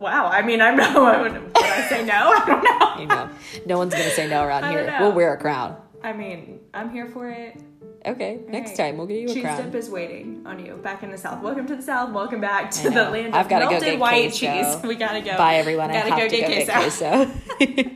[0.00, 0.26] Wow.
[0.26, 1.04] I mean, I'm no.
[1.06, 2.12] I would, would I say no?
[2.36, 3.00] I don't know.
[3.02, 3.30] You know,
[3.66, 4.86] no one's gonna say no around I here.
[4.86, 4.98] know.
[5.00, 5.76] We'll wear a crown.
[6.02, 7.56] I mean, I'm here for it.
[8.04, 8.76] Okay, next Alright.
[8.76, 9.62] time we'll get you a Cheese crown.
[9.64, 11.42] dip is waiting on you back in the south.
[11.42, 12.12] Welcome to the south.
[12.12, 14.38] Welcome back to the land I've of go melted get white queso.
[14.38, 14.76] cheese.
[14.84, 15.36] We gotta go.
[15.36, 15.90] Bye everyone.
[15.90, 17.26] I Gotta have go to get go get queso.
[17.58, 17.90] queso.